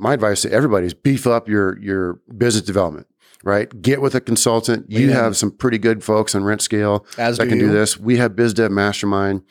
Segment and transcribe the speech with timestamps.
[0.00, 3.06] my advice to everybody is beef up your your business development.
[3.42, 4.90] Right, get with a consultant.
[4.90, 7.68] You have some pretty good folks on Rent Scale As that do can you.
[7.68, 7.96] do this.
[7.98, 9.42] We have BizDev Mastermind.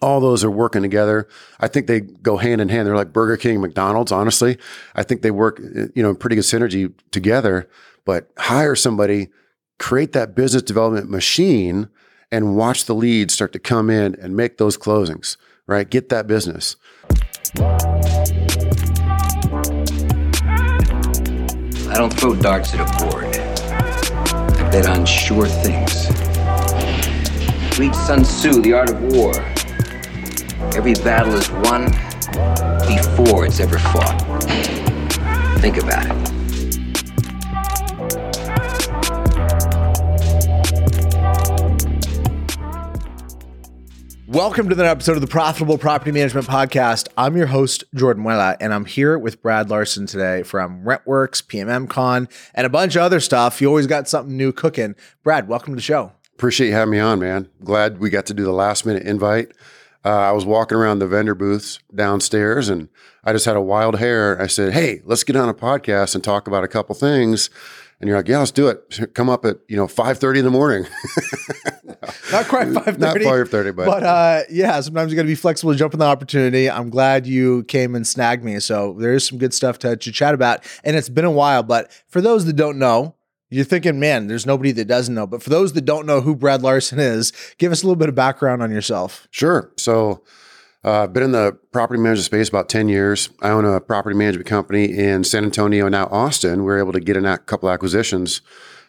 [0.00, 1.28] All those are working together.
[1.60, 2.86] I think they go hand in hand.
[2.86, 4.10] They're like Burger King, McDonald's.
[4.10, 4.56] Honestly,
[4.94, 5.60] I think they work,
[5.94, 7.68] you know, in pretty good synergy together.
[8.06, 9.28] But hire somebody,
[9.78, 11.90] create that business development machine,
[12.32, 15.36] and watch the leads start to come in and make those closings.
[15.66, 16.76] Right, get that business.
[21.94, 23.26] I don't throw darts at a board.
[23.26, 26.08] I bet on sure things.
[27.78, 29.32] Read Sun Tzu, The Art of War.
[30.76, 31.84] Every battle is won
[32.88, 34.18] before it's ever fought.
[35.60, 36.23] Think about it.
[44.34, 47.06] Welcome to another episode of the Profitable Property Management Podcast.
[47.16, 51.88] I'm your host, Jordan Muela, and I'm here with Brad Larson today from Rentwerx, PMM
[51.88, 53.60] Con, and a bunch of other stuff.
[53.60, 54.96] You always got something new cooking.
[55.22, 56.10] Brad, welcome to the show.
[56.32, 57.48] Appreciate you having me on, man.
[57.62, 59.52] Glad we got to do the last minute invite.
[60.04, 62.88] Uh, I was walking around the vendor booths downstairs and
[63.22, 64.42] I just had a wild hair.
[64.42, 67.50] I said, Hey, let's get on a podcast and talk about a couple things.
[68.04, 69.14] And you're like, Yeah, let's do it.
[69.14, 70.82] Come up at, you know, 5:30 in the morning.
[72.30, 72.98] Not quite 5.30.
[72.98, 76.00] Not 5:30, but- But uh, yeah, sometimes you got to be flexible to jump on
[76.00, 76.68] the opportunity.
[76.70, 78.60] I'm glad you came and snagged me.
[78.60, 80.66] So there is some good stuff to, to chat about.
[80.84, 81.62] And it's been a while.
[81.62, 83.14] But for those that don't know,
[83.48, 85.26] you're thinking, man, there's nobody that doesn't know.
[85.26, 88.10] But for those that don't know who Brad Larson is, give us a little bit
[88.10, 89.26] of background on yourself.
[89.30, 89.72] Sure.
[89.78, 90.22] So
[90.84, 93.30] uh, I've been in the property management space about 10 years.
[93.40, 96.60] I own a property management company in San Antonio, now Austin.
[96.60, 98.42] We were able to get in a couple acquisitions.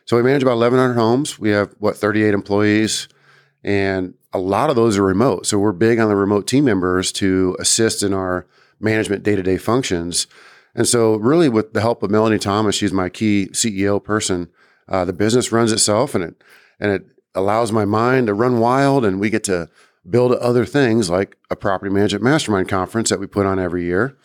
[0.05, 1.39] So we manage about 1,100 homes.
[1.39, 3.07] We have, what, 38 employees.
[3.63, 5.45] And a lot of those are remote.
[5.45, 8.45] So we're big on the remote team members to assist in our
[8.79, 10.27] management day to day functions.
[10.75, 14.49] And so, really, with the help of Melanie Thomas, she's my key CEO person.
[14.89, 16.43] Uh, the business runs itself, and it
[16.79, 19.69] and it allows my mind to run wild, and we get to
[20.09, 24.15] build other things like a property management mastermind conference that we put on every year.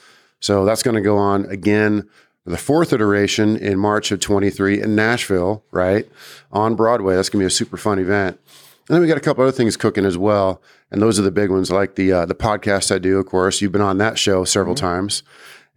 [0.41, 2.09] So that's going to go on again
[2.47, 6.09] the fourth iteration in March of 23 in Nashville, right
[6.51, 7.15] on Broadway.
[7.15, 8.41] That's going to be a super fun event.
[8.89, 10.61] And then we got a couple other things cooking as well,
[10.91, 13.19] and those are the big ones, like the uh, the podcast I do.
[13.19, 15.23] Of course, you've been on that show several times,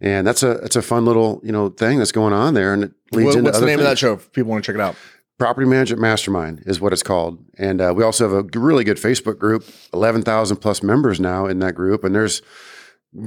[0.00, 2.82] and that's a it's a fun little you know thing that's going on there, and
[2.84, 4.74] it leads What- into what's the name of that show if people want to check
[4.74, 4.96] it out?
[5.38, 7.44] Property Management Mastermind is what it's called.
[7.58, 11.58] And uh, we also have a really good Facebook group, 11,000 plus members now in
[11.58, 12.04] that group.
[12.04, 12.40] And there's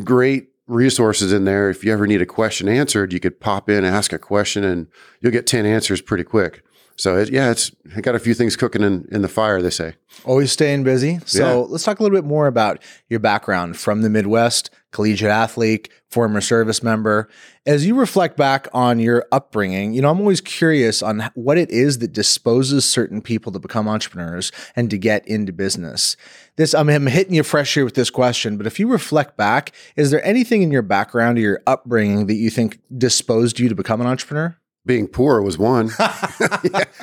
[0.03, 1.69] great resources in there.
[1.69, 4.63] If you ever need a question answered, you could pop in and ask a question
[4.63, 4.87] and
[5.21, 6.63] you'll get 10 answers pretty quick.
[6.95, 9.69] So it, yeah, it's it got a few things cooking in, in the fire, they
[9.69, 9.95] say.
[10.25, 11.19] Always staying busy.
[11.25, 11.67] So Yeah.
[11.69, 16.41] let's talk a little bit more about your background from the Midwest, collegiate athlete, former
[16.41, 17.29] service member.
[17.65, 21.69] As you reflect back on your upbringing, you know, I'm always curious on what it
[21.69, 26.15] is that disposes certain people to become entrepreneurs and to get into business.
[26.55, 29.73] This, I'm, I'm hitting you fresh here with this question, but if you reflect back,
[29.95, 33.75] is there anything in your background or your upbringing that you think disposed you to
[33.75, 34.57] become an entrepreneur?
[34.85, 35.91] Being poor was one.
[35.99, 36.83] Yeah.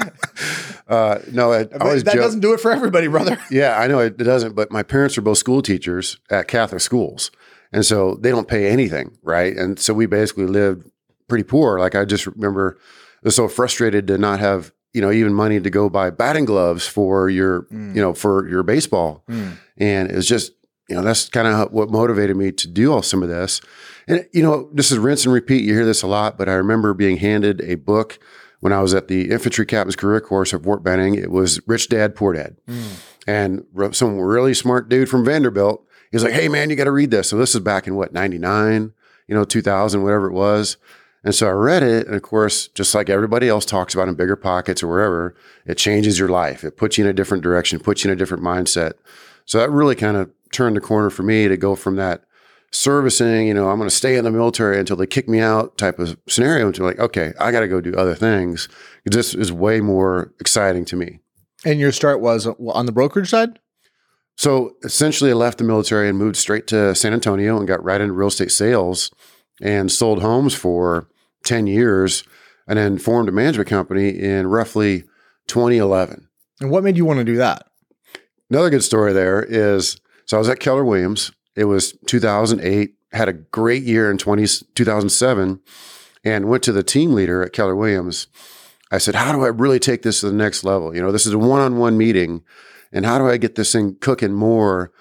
[0.88, 2.22] uh, no, I, I always that joke.
[2.22, 3.38] doesn't do it for everybody, brother.
[3.50, 7.30] Yeah, I know it doesn't, but my parents are both school teachers at Catholic schools.
[7.74, 9.54] And so they don't pay anything, right?
[9.56, 10.88] And so we basically lived
[11.28, 11.80] pretty poor.
[11.80, 15.58] Like I just remember I was so frustrated to not have, you know, even money
[15.58, 17.94] to go buy batting gloves for your, you mm.
[17.96, 19.24] know, for your baseball.
[19.28, 19.56] Mm.
[19.76, 20.52] And it was just,
[20.88, 23.60] you know, that's kind of what motivated me to do all some of this.
[24.06, 25.64] And, you know, this is rinse and repeat.
[25.64, 28.20] You hear this a lot, but I remember being handed a book
[28.60, 31.16] when I was at the infantry captain's career course at Fort Benning.
[31.16, 32.56] It was Rich Dad, Poor Dad.
[32.68, 33.00] Mm.
[33.26, 35.84] And some really smart dude from Vanderbilt.
[36.14, 37.28] He was like, hey, man, you got to read this.
[37.28, 38.92] So this is back in what, 99,
[39.26, 40.76] you know, 2000, whatever it was.
[41.24, 42.06] And so I read it.
[42.06, 45.34] And of course, just like everybody else talks about in BiggerPockets or wherever,
[45.66, 46.62] it changes your life.
[46.62, 48.92] It puts you in a different direction, puts you in a different mindset.
[49.44, 52.22] So that really kind of turned the corner for me to go from that
[52.70, 55.76] servicing, you know, I'm going to stay in the military until they kick me out
[55.76, 58.68] type of scenario to like, okay, I got to go do other things.
[59.04, 61.18] This is way more exciting to me.
[61.64, 63.58] And your start was uh, on the brokerage side?
[64.36, 68.00] So essentially, I left the military and moved straight to San Antonio and got right
[68.00, 69.10] into real estate sales
[69.62, 71.08] and sold homes for
[71.44, 72.24] 10 years
[72.66, 75.04] and then formed a management company in roughly
[75.46, 76.28] 2011.
[76.60, 77.66] And what made you want to do that?
[78.50, 81.32] Another good story there is so I was at Keller Williams.
[81.54, 85.60] It was 2008, had a great year in 20, 2007,
[86.24, 88.26] and went to the team leader at Keller Williams.
[88.90, 90.94] I said, How do I really take this to the next level?
[90.94, 92.42] You know, this is a one on one meeting,
[92.94, 94.92] and how do I get this thing cooking more?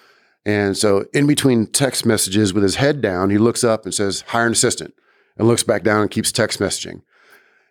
[0.45, 4.21] And so, in between text messages with his head down, he looks up and says,
[4.27, 4.93] Hire an assistant.
[5.37, 7.01] and looks back down and keeps text messaging.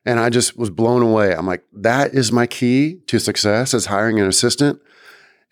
[0.04, 1.34] And I just was blown away.
[1.34, 4.80] I'm like, that is my key to success is hiring an assistant.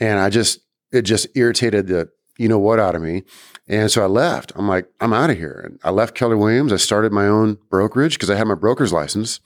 [0.00, 3.22] And I just, it just irritated the, you know what out of me.
[3.68, 4.50] And so I left.
[4.56, 5.62] I'm like, I'm out of here.
[5.64, 6.72] And I left Keller Williams.
[6.72, 9.38] I started my own brokerage because I had my broker's license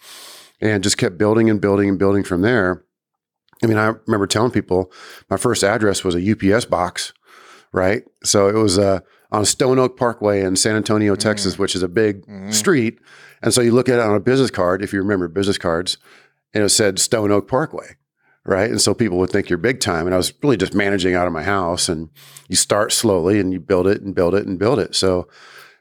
[0.61, 2.83] and just kept building and building and building from there.
[3.65, 4.93] I mean, I remember telling people
[5.31, 7.13] my first address was a UPS box,
[7.73, 8.03] right?
[8.23, 9.01] So it was uh,
[9.33, 12.99] on Stone Oak Parkway in San Antonio, Texas, which is a big street.
[13.43, 15.99] And so you look at it on a business card, if you remember business cards,
[16.55, 17.97] and it said Stone Oak Parkway,
[18.45, 18.71] right?
[18.71, 20.07] And so people would think you're big time.
[20.07, 21.89] And I was really just managing out of my house.
[21.89, 22.11] And
[22.49, 24.95] you start slowly and you build it and build it and build it.
[24.95, 25.27] So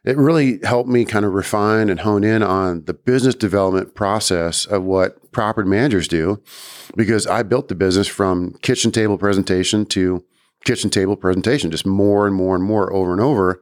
[0.05, 4.65] it really helped me kind of refine and hone in on the business development process
[4.65, 6.41] of what property managers do
[6.97, 10.23] because I built the business from kitchen table presentation to
[10.65, 13.61] kitchen table presentation, just more and more and more over and over.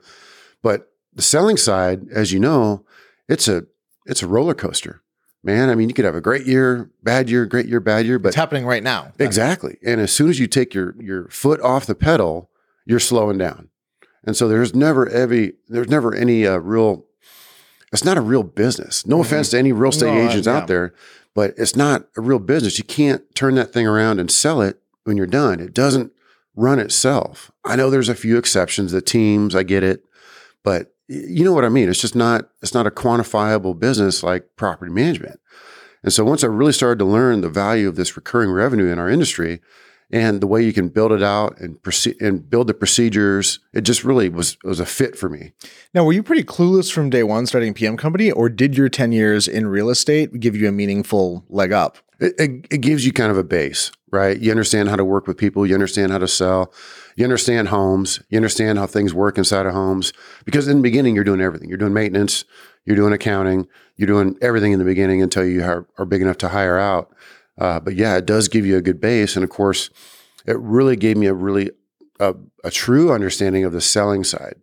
[0.61, 2.85] But the selling side, as you know,
[3.27, 3.63] it's a
[4.05, 5.03] it's a roller coaster,
[5.43, 5.69] man.
[5.69, 8.29] I mean, you could have a great year, bad year, great year, bad year, but
[8.29, 9.13] It's happening right now.
[9.19, 9.77] Exactly.
[9.85, 12.49] And as soon as you take your your foot off the pedal,
[12.85, 13.69] you're slowing down.
[14.23, 17.05] And so there's never every there's never any uh, real
[17.91, 19.05] it's not a real business.
[19.05, 20.17] No offense to any real estate Mm-hmm.
[20.17, 20.57] No, uh, agents yeah.
[20.57, 20.93] out there,
[21.33, 22.77] but it's not a real business.
[22.77, 25.59] You can't turn that thing around and sell it when you're done.
[25.59, 26.11] It doesn't
[26.55, 27.51] run itself.
[27.65, 30.03] I know there's a few exceptions, the teams, I get it,
[30.63, 31.89] but you know what I mean?
[31.89, 35.39] It's just not it's not a quantifiable business like property management.
[36.03, 38.97] And so once I really started to learn the value of this recurring revenue in
[38.97, 39.61] our industry
[40.11, 43.81] and the way you can build it out and proceed and build the procedures, it
[43.81, 45.53] just really was was a fit for me.
[45.93, 48.89] Now, were you pretty clueless from day one starting a PM company, or did your
[48.89, 51.97] 10 years in real estate give you a meaningful leg up?
[52.19, 54.39] It, it, it gives you kind of a base, right?
[54.39, 56.71] You understand how to work with people, you understand how to sell,
[57.15, 60.13] you understand homes, you understand how things work inside of homes.
[60.45, 61.67] Because in the beginning, you're doing everything.
[61.67, 62.45] You're doing maintenance,
[62.85, 66.37] you're doing accounting, you're doing everything in the beginning until you are, are big enough
[66.39, 67.11] to hire out.
[67.57, 69.89] Uh, but yeah, it does give you a good base, and of course,
[70.45, 71.71] it really gave me a really
[72.19, 74.55] a, a true understanding of the selling side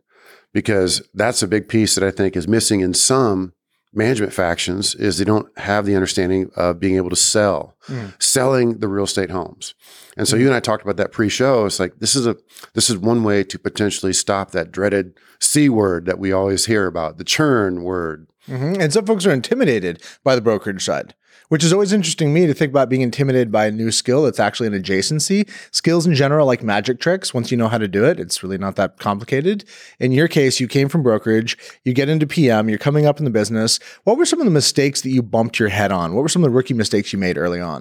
[0.52, 3.52] because that's a big piece that I think is missing in some
[3.92, 7.76] management factions is they don't have the understanding of being able to sell,
[8.18, 9.74] selling the real estate homes.
[10.16, 11.66] And so you and I talked about that pre-show.
[11.66, 12.36] It's like this is a
[12.74, 16.86] this is one way to potentially stop that dreaded C word that we always hear
[16.86, 18.26] about, the churn word.
[18.48, 18.80] Mhm.
[18.80, 21.14] And some folks are intimidated by the brokerage side,
[21.50, 24.22] which is always interesting to me to think about being intimidated by a new skill
[24.24, 25.46] that's actually an adjacency.
[25.70, 28.56] Skills in general, like magic tricks, once you know how to do it, it's really
[28.58, 29.64] not that complicated.
[30.00, 33.26] In your case, you came from brokerage, you get into PM, you're coming up in
[33.26, 33.78] the business.
[34.04, 36.14] What were some of the mistakes that you bumped your head on?
[36.14, 37.77] What were some of the rookie mistakes you made early on?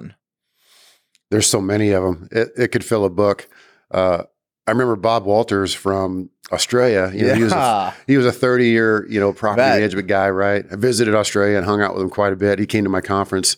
[1.30, 2.28] There's so many of them.
[2.32, 3.48] It, it could fill a book.
[3.90, 4.22] Uh,
[4.66, 7.10] I remember Bob Walters from Australia.
[7.14, 7.92] You know, he was a, Yeah.
[8.06, 9.78] he was a 30 year, you know, property Bet.
[9.78, 10.64] management guy, right?
[10.70, 12.58] I visited Australia and hung out with him quite a bit.
[12.58, 13.56] He came to my conference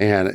[0.00, 0.30] and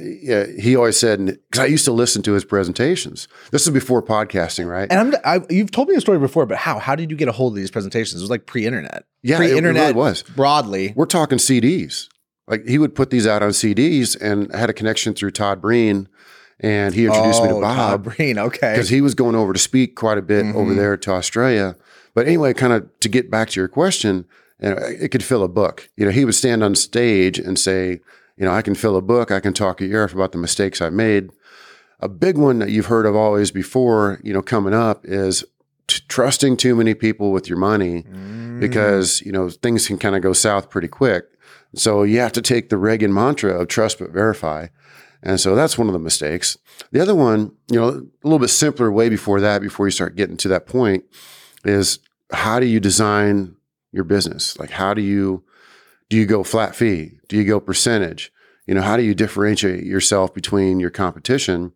[0.60, 3.30] he always said, because I used to listen to his presentations.
[3.52, 4.92] This is before podcasting, right?
[4.92, 6.80] And I'm, I, you've told me a story before, but how?
[6.80, 8.20] How did you get a hold of these presentations?
[8.22, 9.06] It was like pre-internet.
[9.22, 10.24] Yeah, it- it pre-internet really was.
[10.24, 10.92] broadly.
[10.98, 12.10] We're talking CDs.
[12.48, 15.62] Like he would put these out on CDs and I had a connection through Todd
[15.62, 16.08] Breen
[16.60, 18.16] and he introduced me to Oh, Todd Bob.
[18.16, 18.38] Breen.
[18.38, 18.74] Okay.
[18.74, 20.58] because he was going over to speak quite a bit Mm-hmm.
[20.58, 21.76] over there to Australia.
[22.14, 24.26] But anyway, kind of to get back to your question,
[24.62, 25.90] you know, it could fill a book.
[25.98, 28.02] You know, he would stand on stage and say,
[28.38, 29.32] you know, I can fill a book.
[29.32, 31.30] I can talk a year about the mistakes I've made.
[32.02, 35.44] A big one that you've heard of always before, you know, coming up is
[35.88, 38.60] t- trusting too many people with your money Mm.
[38.60, 41.26] because, you know, things can kind of go south pretty quick.
[41.76, 44.68] So you have to take the Reagan mantra of trust but verify.
[45.22, 46.58] And so that's one of the mistakes.
[46.92, 50.16] The other one, you know, a little bit simpler way before that, before you start
[50.16, 51.06] getting to that point,
[51.64, 52.00] is
[52.32, 53.56] how do you design
[53.92, 54.58] your business?
[54.60, 55.44] Like how do you
[56.10, 57.14] do you go flat fee?
[57.28, 58.32] Do you go percentage?
[58.68, 61.74] You know, how do you differentiate yourself between your competition?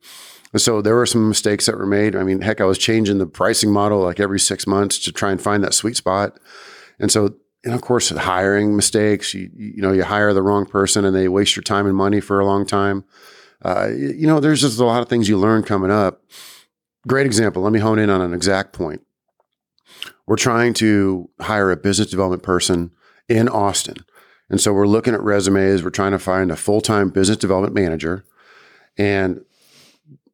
[0.54, 2.16] And so there were some mistakes that were made.
[2.16, 5.32] I mean, heck, I was changing the pricing model like every six months to try
[5.32, 6.40] and find that sweet spot.
[7.00, 7.36] And so,
[7.68, 9.34] and of course, hiring mistakes.
[9.34, 12.22] You you know, you hire the wrong person and they waste your time and money
[12.22, 13.04] for a long time.
[13.62, 16.22] Uh, you know, there's just a lot of things you learn coming up.
[17.08, 17.62] Great example.
[17.62, 19.02] Let me hone in on an exact point.
[20.26, 22.92] We're trying to hire a business development person
[23.28, 23.98] in Austin.
[24.50, 25.84] And so we're looking at resumes.
[25.84, 28.24] We're trying to find a full time business development manager.
[28.98, 29.44] And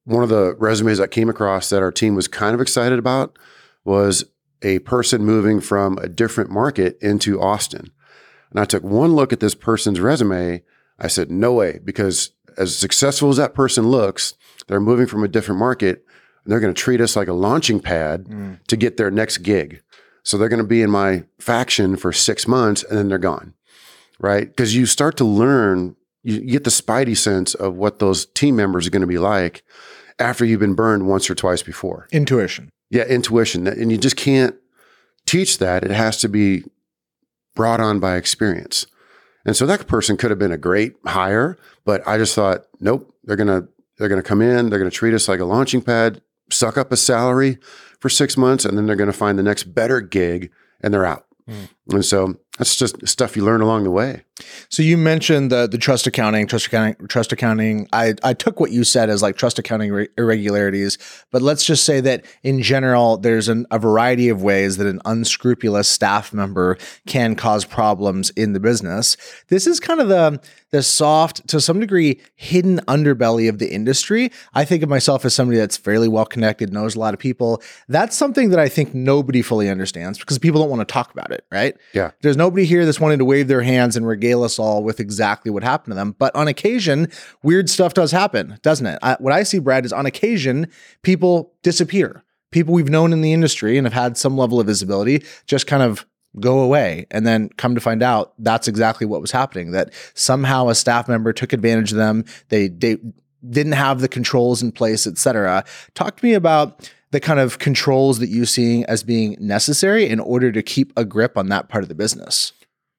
[0.03, 3.39] one of the resumes I came across that our team was kind of excited about
[3.85, 4.23] was
[4.63, 7.91] a person moving from a different market into Austin.
[8.49, 10.63] And I took one look at this person's resume.
[10.99, 14.35] I said, no way, because as successful as that person looks,
[14.67, 16.05] they're moving from a different market
[16.43, 18.63] and they're going to treat us like a launching pad mm.
[18.67, 19.81] to get their next gig.
[20.23, 23.53] So they're going to be in my faction for six months and then they're gone.
[24.19, 24.47] right?
[24.47, 28.87] Because you start to learn, you get the spidey sense of what those team members
[28.87, 29.63] are going to be like
[30.19, 32.07] after you've been burned once or twice before.
[32.11, 32.69] Intuition.
[32.93, 33.65] Yeah, intuition.
[33.65, 34.55] And you just can't
[35.25, 35.83] teach that.
[35.83, 36.63] It has to be
[37.55, 38.85] brought on by experience.
[39.45, 43.11] And so that person could have been a great hire, but I just thought, nope,
[43.23, 46.21] they're gonna they're gonna come in, they're gonna treat us like a launching pad,
[46.51, 47.57] suck up a salary
[47.99, 51.25] for six months, and then they're gonna find the next better gig and they're out.
[51.49, 51.69] Mm.
[51.93, 54.23] And so that's just stuff you learn along the way.
[54.69, 57.87] So you mentioned the the trust accounting, trust accounting, trust accounting.
[57.93, 60.97] I I took what you said as like trust accounting irregularities,
[61.31, 65.01] but let's just say that in general, there's an, a variety of ways that an
[65.05, 69.17] unscrupulous staff member can cause problems in the business.
[69.47, 70.39] This is kind of the
[70.73, 74.31] the soft, to some degree, hidden underbelly of the industry.
[74.55, 77.61] I think of myself as somebody that's fairly well connected, knows a lot of people.
[77.87, 81.31] That's something that I think nobody fully understands because people don't want to talk about
[81.31, 81.77] it, right?
[81.93, 82.09] Yeah.
[82.23, 85.49] There's nobody here that's wanting to wave their hands and regale us all with exactly
[85.49, 86.13] what happened to them.
[86.19, 87.07] But on occasion,
[87.41, 88.99] weird stuff does happen, doesn't it?
[89.01, 90.67] I, what I see, Brad, is on occasion,
[91.03, 92.21] people disappear.
[92.51, 95.81] People we've known in the industry and have had some level of visibility just kind
[95.81, 96.05] of
[96.37, 100.67] go away and then come to find out that's exactly what was happening that somehow
[100.67, 102.97] a staff member took advantage of them they, they
[103.47, 108.19] didn't have the controls in place etc talk to me about the kind of controls
[108.19, 111.83] that you're seeing as being necessary in order to keep a grip on that part
[111.83, 112.53] of the business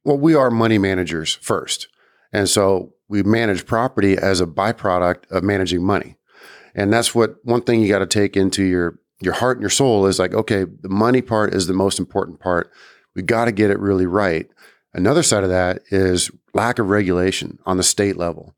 [0.05, 1.89] well we are money managers first
[2.33, 6.17] and so we manage property as a byproduct of managing money
[6.75, 9.71] and that's what one thing you got to take into your your heart and your
[9.71, 12.71] soul is like okay the money part is the most important part
[13.15, 14.49] we got to get it really right.
[14.93, 18.55] Another side of that is lack of regulation on the state level.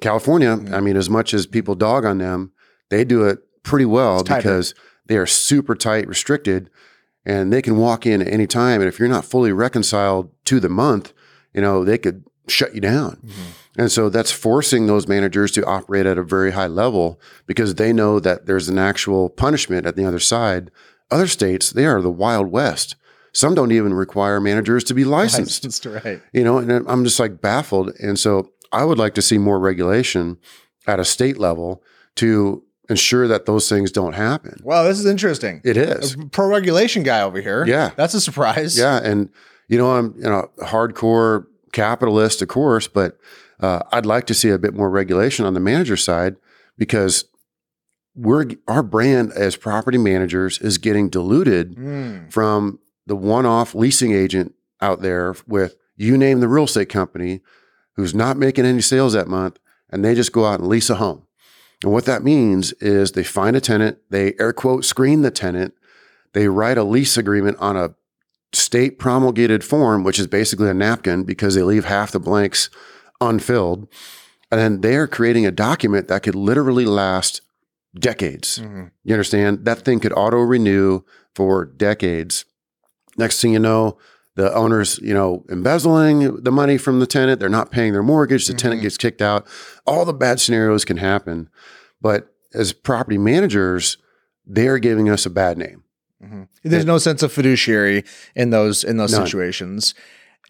[0.00, 0.74] California, mm-hmm.
[0.74, 2.52] I mean, as much as people dog on them,
[2.88, 4.74] they do it pretty well because
[5.10, 6.70] they are super tight, restricted,
[7.26, 8.80] and they can walk in at any time.
[8.80, 11.12] And if you're not fully reconciled to the month,
[11.52, 13.16] you know, they could shut you down.
[13.16, 13.50] Mm-hmm.
[13.80, 17.92] And so that's forcing those managers to operate at a very high level because they
[17.92, 20.70] know that there's an actual punishment at the other side.
[21.10, 22.94] Other states, they are the Wild West.
[23.32, 25.64] Some don't even require managers to be licensed.
[25.64, 26.22] licensed right.
[26.32, 27.90] You know, and I'm just like baffled.
[27.98, 30.38] And so I would like to see more regulation
[30.86, 31.82] at a state level
[32.16, 34.60] to ensure that those things don't happen.
[34.62, 35.60] Wow, this is interesting.
[35.64, 36.16] It is.
[36.32, 37.64] Pro regulation guy over here.
[37.66, 37.92] Yeah.
[37.96, 38.76] That's a surprise.
[38.78, 39.00] Yeah.
[39.02, 39.30] And,
[39.68, 43.18] you know, I'm you know, hardcore capitalist, of course, but
[43.60, 46.36] uh, I'd like to see a bit more regulation on the manager side
[46.76, 47.26] because
[48.14, 52.32] we're our brand as property managers is getting diluted mm.
[52.32, 57.40] from the one off leasing agent out there with you name the real estate company
[57.94, 59.58] who's not making any sales that month
[59.90, 61.26] and they just go out and lease a home.
[61.82, 65.74] And what that means is they find a tenant, they air quote screen the tenant,
[66.32, 67.94] they write a lease agreement on a
[68.52, 72.68] state promulgated form, which is basically a napkin because they leave half the blanks
[73.20, 73.88] unfilled.
[74.50, 77.40] And then they are creating a document that could literally last
[77.94, 78.58] decades.
[78.58, 78.86] Mm-hmm.
[79.04, 79.64] You understand?
[79.64, 81.02] That thing could auto renew
[81.34, 82.44] for decades.
[83.16, 83.98] Next thing you know,
[84.40, 87.40] the owner's, you know, embezzling the money from the tenant.
[87.40, 88.46] They're not paying their mortgage.
[88.46, 88.58] The mm-hmm.
[88.58, 89.46] tenant gets kicked out.
[89.86, 91.50] All the bad scenarios can happen.
[92.00, 93.98] But as property managers,
[94.46, 95.84] they're giving us a bad name.
[96.24, 96.42] Mm-hmm.
[96.64, 98.04] There's no sense of fiduciary
[98.34, 99.26] in those in those None.
[99.26, 99.94] situations.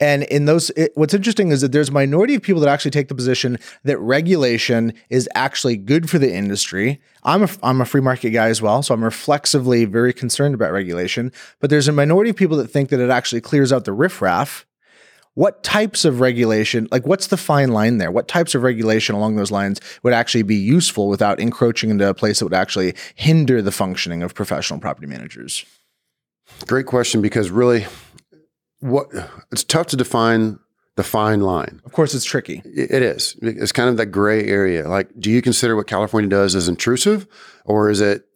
[0.00, 2.90] And in those, it, what's interesting is that there's a minority of people that actually
[2.90, 7.00] take the position that regulation is actually good for the industry.
[7.23, 10.73] I'm a, I'm a free market guy as well, so I'm reflexively very concerned about
[10.73, 11.32] regulation.
[11.61, 14.66] But there's a minority of people that think that it actually clears out the riffraff.
[15.35, 18.11] What types of regulation, like what's the fine line there?
[18.11, 22.14] What types of regulation along those lines would actually be useful without encroaching into a
[22.14, 25.64] place that would actually hinder the functioning of professional property managers?
[26.66, 27.87] Great question because really
[28.80, 29.08] what
[29.52, 30.58] it's tough to define
[30.96, 31.80] the fine line.
[31.84, 32.62] Of course, it's tricky.
[32.64, 33.37] It is.
[33.40, 34.88] It's kind of that gray area.
[34.88, 37.26] Like, do you consider what California does as intrusive,
[37.64, 38.26] or is it,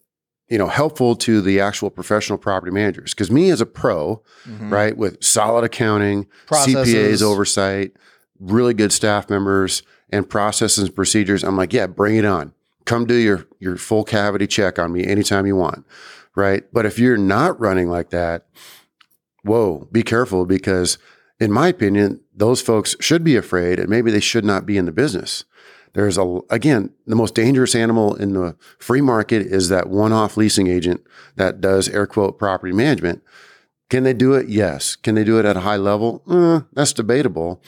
[0.47, 3.13] you know, helpful to the actual professional property managers?
[3.13, 4.73] Because me as a pro, mm-hmm.
[4.73, 6.93] right, with solid accounting, Processes.
[6.93, 7.91] CPA's oversight,
[8.39, 12.53] really good staff members, and processes and procedures, I'm like, yeah, bring it on.
[12.85, 15.85] Come do your your full cavity check on me anytime you want,
[16.35, 16.63] right?
[16.71, 18.45] But if you're not running like that,
[19.45, 20.97] whoa, be careful because,
[21.39, 24.85] in my opinion, those folks should be afraid and maybe they should not be in
[24.85, 25.45] the business.
[25.93, 30.35] There's a, again, the most dangerous animal in the free market is that one off
[30.35, 31.01] leasing agent
[31.37, 33.23] that does air quote property management.
[33.89, 34.49] Can they do it?
[34.49, 34.95] Yes.
[34.97, 36.21] Can they do it at a high level?
[36.27, 37.61] Uh, that's debatable.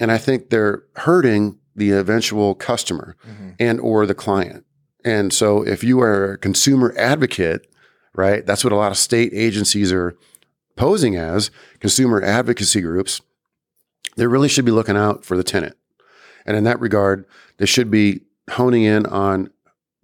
[0.00, 3.50] And I think they're hurting the eventual customer mm-hmm.
[3.58, 4.64] and or the client.
[5.04, 7.70] And so if you are a consumer advocate,
[8.14, 10.16] right, that's what a lot of state agencies are
[10.76, 11.50] posing as
[11.80, 13.20] consumer advocacy groups,
[14.16, 15.76] they really should be looking out for the tenant.
[16.46, 17.24] And in that regard,
[17.58, 19.50] they should be honing in on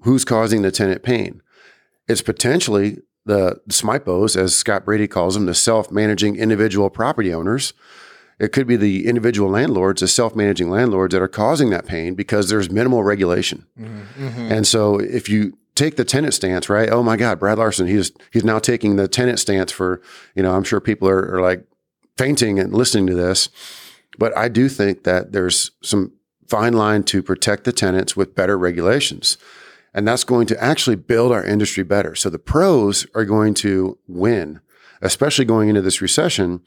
[0.03, 1.43] who's causing the tenant pain.
[2.09, 7.73] It's potentially the SMIPOs, as Scott Brady calls them, the self managing individual property owners.
[8.39, 12.15] It could be the individual landlords, the self managing landlords that are causing that pain
[12.15, 13.67] because there's minimal regulation.
[13.79, 14.51] Mm-hmm.
[14.51, 16.91] And so if you take the tenant stance, right?
[16.91, 20.03] Oh my God, Brad Larson, he's he's now taking the tenant stance for,
[20.35, 21.65] you know, I'm sure people are, are like
[22.19, 23.49] fainting and listening to this.
[24.19, 26.13] But I do think that there's some
[26.49, 29.39] fine line to protect the tenants with better regulations.
[29.95, 32.15] And that's going to actually build our industry better.
[32.15, 34.61] So the pros are going to win,
[35.01, 36.61] especially going into this recession,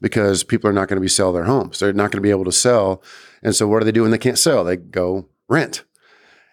[0.00, 1.78] because people are not going to be sell their homes.
[1.78, 3.02] They're not going to be able to sell.
[3.42, 4.64] And so what do they do when they can't sell?
[4.64, 5.84] They go rent.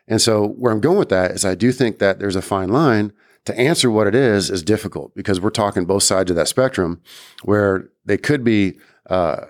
[0.07, 2.69] And so where I'm going with that is I do think that there's a fine
[2.69, 3.13] line
[3.45, 7.01] to answer what it is is difficult because we're talking both sides of that spectrum
[7.43, 8.77] where they could be
[9.09, 9.45] uh,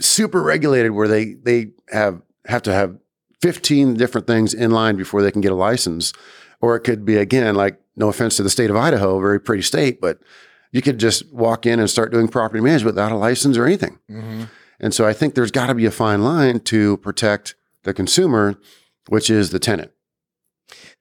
[0.00, 2.96] super regulated where they they have have to have
[3.42, 6.12] 15 different things in line before they can get a license
[6.60, 9.62] or it could be again like no offense to the state of Idaho very pretty
[9.62, 10.18] state but
[10.72, 13.98] you could just walk in and start doing property management without a license or anything
[14.10, 14.44] Mm-hmm.
[14.80, 18.56] and so I think there's got to be a fine line to protect the consumer
[19.08, 19.92] which is the tenant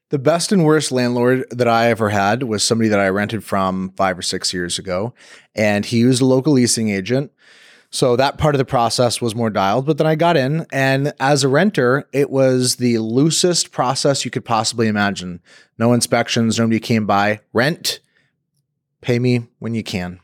[0.09, 3.91] The best and worst landlord that I ever had was somebody that I rented from
[3.97, 5.13] five or six years ago.
[5.55, 7.31] And he was a local leasing agent.
[7.91, 9.85] So that part of the process was more dialed.
[9.85, 14.31] But then I got in, and as a renter, it was the loosest process you
[14.31, 15.41] could possibly imagine.
[15.77, 17.39] No inspections, nobody came by.
[17.53, 18.01] Rent,
[18.99, 20.19] pay me when you can.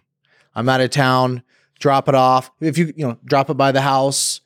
[0.54, 1.44] I'm out of town,
[1.80, 2.52] drop it off.
[2.60, 4.42] If you, you know, drop it by the house,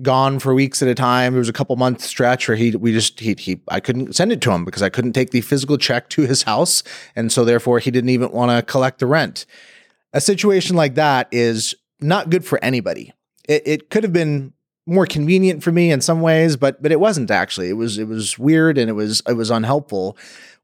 [0.00, 1.32] gone for weeks at a time.
[1.32, 4.32] There was a couple month stretch where he we just he he I couldn't send
[4.32, 6.82] it to him because I couldn't take the physical check to his house,
[7.14, 9.44] and so therefore he didn't even want to collect the rent.
[10.12, 13.12] A situation like that is not good for anybody.
[13.48, 14.54] It it could have been
[14.86, 17.68] more convenient for me in some ways, but but it wasn't actually.
[17.68, 20.16] It was it was weird and it was it was unhelpful.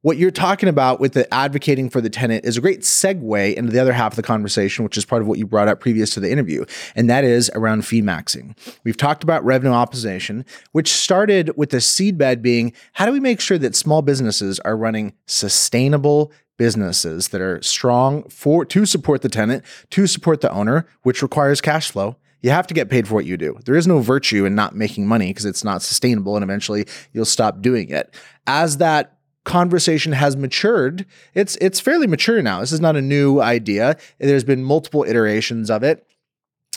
[0.03, 3.73] What you're talking about with the advocating for the tenant is a great segue into
[3.73, 6.11] the other half of the conversation, which is part of what you brought up previous
[6.11, 8.57] to the interview, and that is around fee maxing.
[8.85, 13.41] We've talked about revenue optimization, which started with the seedbed being how do we make
[13.41, 19.29] sure that small businesses are running sustainable businesses that are strong for to support the
[19.29, 22.15] tenant, to support the owner, which requires cash flow.
[22.41, 23.59] You have to get paid for what you do.
[23.65, 27.25] There is no virtue in not making money because it's not sustainable and eventually you'll
[27.25, 28.15] stop doing it.
[28.47, 29.17] As that
[29.49, 32.61] conversation has matured, it's it's fairly mature now.
[32.61, 33.97] This is not a new idea.
[34.19, 36.07] There's been multiple iterations of it.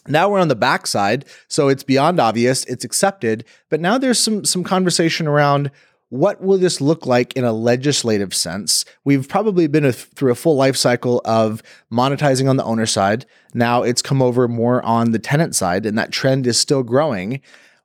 [0.08, 4.46] Now we're on the backside, so it's beyond obvious, it's accepted, but now there's some
[4.46, 5.70] some conversation around
[6.10, 8.84] what will this look like in a legislative sense?
[9.06, 13.26] We've probably been a, through a full life cycle of monetizing on the owner side.
[13.54, 17.42] Now it's come over more on the tenant side, and that trend is still growing.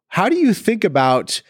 [0.08, 1.42] How do you think about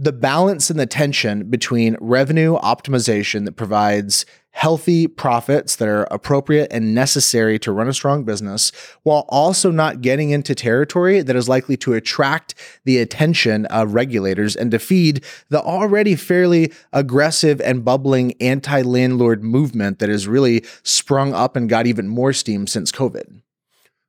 [0.00, 6.72] the balance and the tension between revenue optimization that provides healthy profits that are appropriate
[6.72, 11.50] and necessary to run a strong business while also not getting into territory that is
[11.50, 17.84] likely to attract the attention of regulators and to feed the already fairly aggressive and
[17.84, 23.42] bubbling anti-landlord movement that has really sprung up and got even more steam since COVID.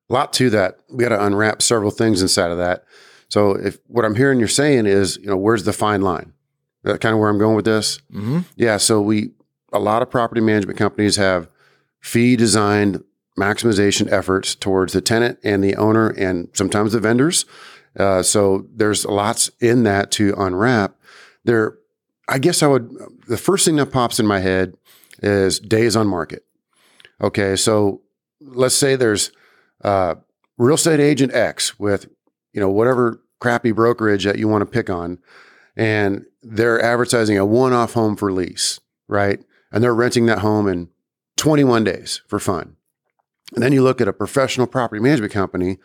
[0.10, 0.80] A lot to that.
[0.90, 2.86] We got to unwrap several things inside of that.
[3.32, 6.34] So if what I'm hearing you're saying is, you know, where's the fine line?
[6.84, 8.00] That kind of where I'm going with this.
[8.12, 8.40] Mm-hmm.
[8.58, 8.76] Yeah.
[8.76, 9.32] So we,
[9.72, 11.48] a lot of property management companies have
[12.02, 13.02] fee designed
[13.40, 17.46] maximization efforts towards the tenant and the owner and sometimes the vendors.
[17.98, 20.98] Uh, so there's lots in that to unwrap.
[21.46, 21.78] There,
[22.28, 22.92] I guess I would,
[23.28, 24.76] the first thing that pops in my head
[25.24, 26.44] is days on market.
[27.22, 27.56] Okay.
[27.56, 28.02] So
[28.42, 29.32] let's say there's
[29.86, 30.16] uh,
[30.58, 32.10] real estate agent X with,
[32.52, 35.20] you know, whatever crappy brokerage that you want to pick on,
[35.76, 39.44] and they're advertising a one off home for lease, right?
[39.72, 40.90] And they're renting that home in
[41.38, 42.78] 21 days for fun.
[43.54, 45.78] And then you look at a professional property management company,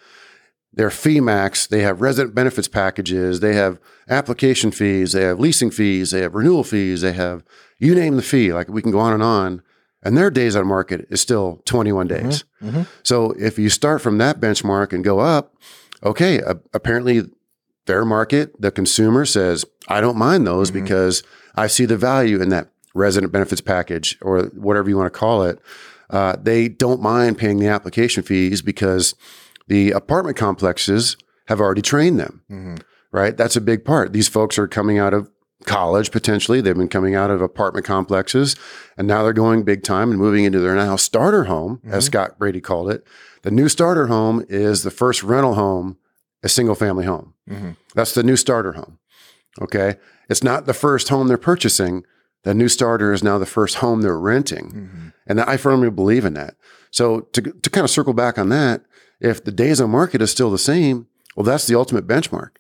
[0.73, 5.71] their fee max, they have resident benefits packages, they have application fees, they have leasing
[5.71, 7.43] fees, they have renewal fees, they have
[7.79, 8.53] you name the fee.
[8.53, 9.63] Like we can go on and on.
[10.03, 12.45] And their days on market is still 21 days.
[12.63, 12.83] Mm-hmm.
[13.03, 15.57] So if you start from that benchmark and go up,
[16.05, 17.29] okay, uh, apparently
[17.87, 20.75] fair market, the consumer says, I don't mind those Mhm.
[20.75, 21.23] because
[21.55, 25.43] I see the value in that resident benefits package or whatever you want to call
[25.45, 25.59] it.
[26.11, 29.15] Uh, they don't mind paying the application fees because
[29.69, 31.17] the apartment complexes
[31.49, 32.81] have already trained them, Mhm.
[33.13, 33.37] right?
[33.37, 34.13] That's a big part.
[34.13, 35.29] These folks are coming out of
[35.65, 36.61] college potentially.
[36.61, 38.55] They've been coming out of apartment complexes
[38.97, 42.07] and now they're going big time and moving into their now starter home, as Mhm.
[42.07, 43.05] Scott Brady called it.
[43.43, 45.97] The new starter home is the first rental home
[46.47, 47.35] a single family home.
[47.51, 47.73] Mm-hmm.
[47.95, 48.99] That's the new starter home.
[49.61, 49.97] Okay.
[50.29, 52.05] It's not the first home they're purchasing.
[52.45, 54.71] The new starter is now the first home they're renting.
[54.71, 55.09] Mm-hmm.
[55.27, 56.55] And I firmly believe in that.
[56.91, 58.83] So to, to kind of circle back on that,
[59.21, 62.57] if the days on market is still the same, well, that's the ultimate benchmark.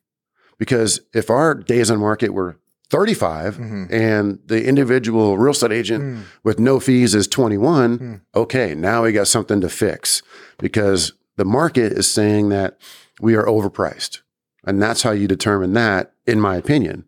[0.59, 2.59] Because if our days on market were
[2.91, 3.85] 35 mm-hmm.
[3.93, 6.23] and the individual real estate agent mm.
[6.45, 8.21] with no fees is 21, mm.
[8.35, 10.23] okay, now we got something to fix
[10.59, 12.79] because the market is saying that
[13.21, 14.21] we are overpriced.
[14.65, 17.05] And that's how you determine that, in my opinion.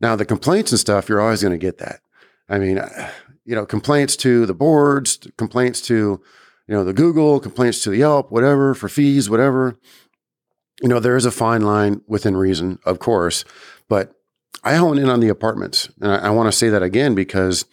[0.00, 2.00] Now, the complaints and stuff, you're always going to get that.
[2.48, 3.10] I mean, uh,
[3.44, 7.98] you know, complaints to the boards, complaints to, you know, the Google, complaints to the
[7.98, 9.76] Yelp, whatever, for fees, whatever.
[10.82, 13.44] You know, there is a fine line within reason, of course,
[13.88, 14.14] but
[14.62, 15.88] I hone in on the apartments.
[16.00, 17.64] And I, I want to say that again because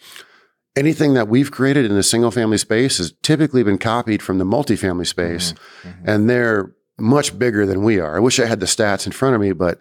[0.74, 4.44] anything that we've created in the single family space has typically been copied from the
[4.44, 5.54] multifamily space,
[6.04, 8.16] and they're much bigger than we are.
[8.16, 9.80] I wish I had the stats in front of me, but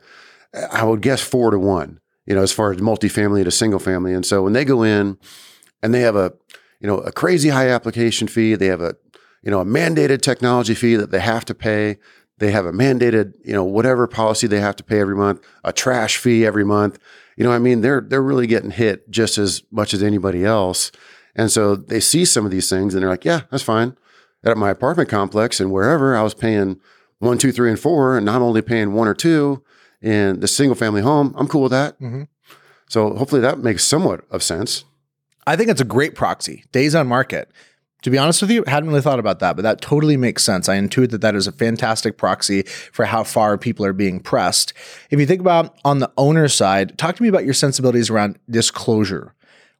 [0.72, 4.14] I would guess four to one, you know, as far as multifamily to single family.
[4.14, 5.18] And so when they go in
[5.82, 6.34] and they have a,
[6.80, 8.96] you know, a crazy high application fee, they have a,
[9.44, 11.98] you know, a mandated technology fee that they have to pay.
[12.38, 15.72] They have a mandated, you know, whatever policy they have to pay every month, a
[15.72, 17.00] trash fee every month.
[17.38, 20.92] You know, I mean, they're they're really getting hit just as much as anybody else.
[21.36, 23.98] And so they see some of these things and they're like, yeah, that's fine.
[24.44, 26.80] At my apartment complex and wherever I was paying
[27.20, 29.64] one, two, three, and four, and not only paying one or two
[30.02, 32.00] in the single family home, I'm cool with that.
[32.00, 32.24] Mm-hmm.
[32.90, 34.86] So hopefully that makes somewhat of sense.
[35.48, 36.66] I think it's a great proxy.
[36.72, 37.52] Days on market.
[38.02, 40.70] To be honest with you, hadn't really thought about that, but that totally makes sense.
[40.70, 44.74] I intuit that that is a fantastic proxy for how far people are being pressed.
[45.10, 48.38] If you think about on the owner side, talk to me about your sensibilities around
[48.48, 49.34] disclosure.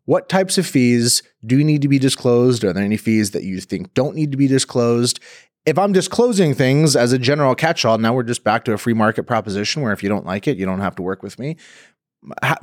[0.06, 2.64] What types of fees do need to be disclosed?
[2.64, 5.20] Are there any fees that you think don't need to be disclosed?
[5.66, 8.78] If I'm disclosing things as a general catch all, now we're just back to a
[8.78, 11.40] free market proposition where if you don't like it, you don't have to work with
[11.40, 11.58] me.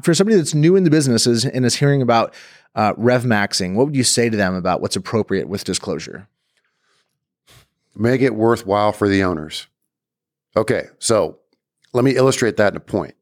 [0.02, 2.34] For somebody that's new in the businesses and is hearing about
[2.74, 6.28] uh, rev maxing, what would you say to them about what's appropriate with disclosure?
[7.94, 9.66] Make it worthwhile for the owners.
[10.56, 11.38] Okay, so
[11.92, 13.14] let me illustrate that in a point.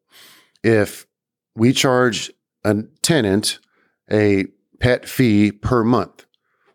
[0.63, 1.07] If
[1.55, 2.31] we charge
[2.65, 3.59] a tenant
[4.11, 4.47] a
[4.79, 6.27] pet fee per month,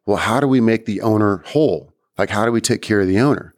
[0.05, 1.94] well, how do we make the owner whole?
[2.17, 3.53] Like, how do we take care of the owner?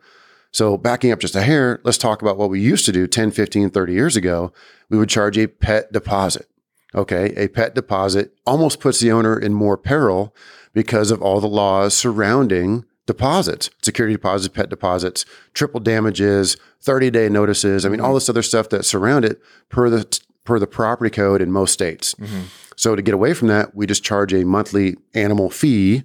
[0.52, 3.32] So, backing up just a hair, let's talk about what we used to do 10,
[3.32, 4.52] 15, 30 years ago.
[4.90, 6.48] We would charge a pet deposit.
[6.96, 10.34] Okay, a pet deposit almost puts the owner in more peril
[10.74, 17.30] because of all the laws surrounding deposits, security deposits, pet deposits, triple damages, 30 day
[17.30, 17.86] notices.
[17.86, 18.16] I mean, all mm-hmm.
[18.16, 22.14] this other stuff that surround it per the per the property code in most states.
[22.16, 22.44] Mm-hmm.
[22.78, 26.04] So to get away from that, we just charge a monthly animal fee.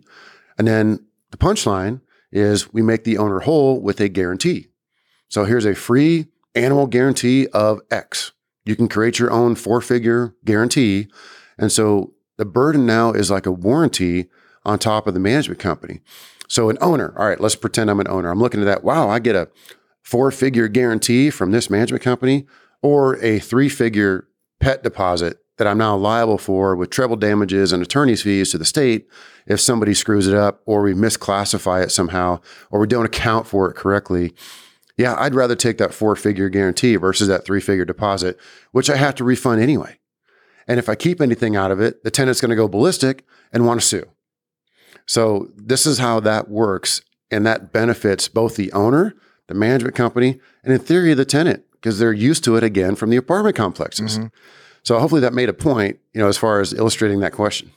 [0.59, 2.01] And then the punchline
[2.33, 4.69] is we make the owner whole with a guarantee.
[5.29, 8.33] So here's a free animal guarantee of X.
[8.65, 11.09] You can create your own four figure guarantee.
[11.59, 14.29] And so the burden now is like a warranty
[14.65, 16.01] on top of the management company.
[16.49, 18.31] So an owner, all right, let's pretend I'm an owner.
[18.31, 18.85] I'm looking at that.
[18.85, 19.49] Wow, I get a
[20.03, 22.47] four figure guarantee from this management company
[22.83, 24.29] or a three figure
[24.61, 28.65] pet deposit that I'm now liable for with treble damages and attorney's fees to the
[28.65, 29.07] state
[29.47, 33.71] if somebody screws it up or we misclassify it somehow or we don't account for
[33.71, 34.35] it correctly.
[34.97, 38.39] Yeah, I'd rather take that four figure guarantee versus that three figure deposit,
[38.73, 39.99] which I have to refund anyway.
[40.67, 43.67] And if I keep anything out of it, the tenant's going to go ballistic and
[43.67, 44.09] want to sue.
[45.07, 47.03] So this is how that works.
[47.31, 49.15] And that benefits both the owner,
[49.49, 53.11] the management company, and in theory, the tenant, because they're used to it again from
[53.11, 54.19] the apartment complexes.
[54.19, 54.27] Mm-hmm.
[54.83, 57.71] So hopefully that made a point, you know, as far as illustrating that question.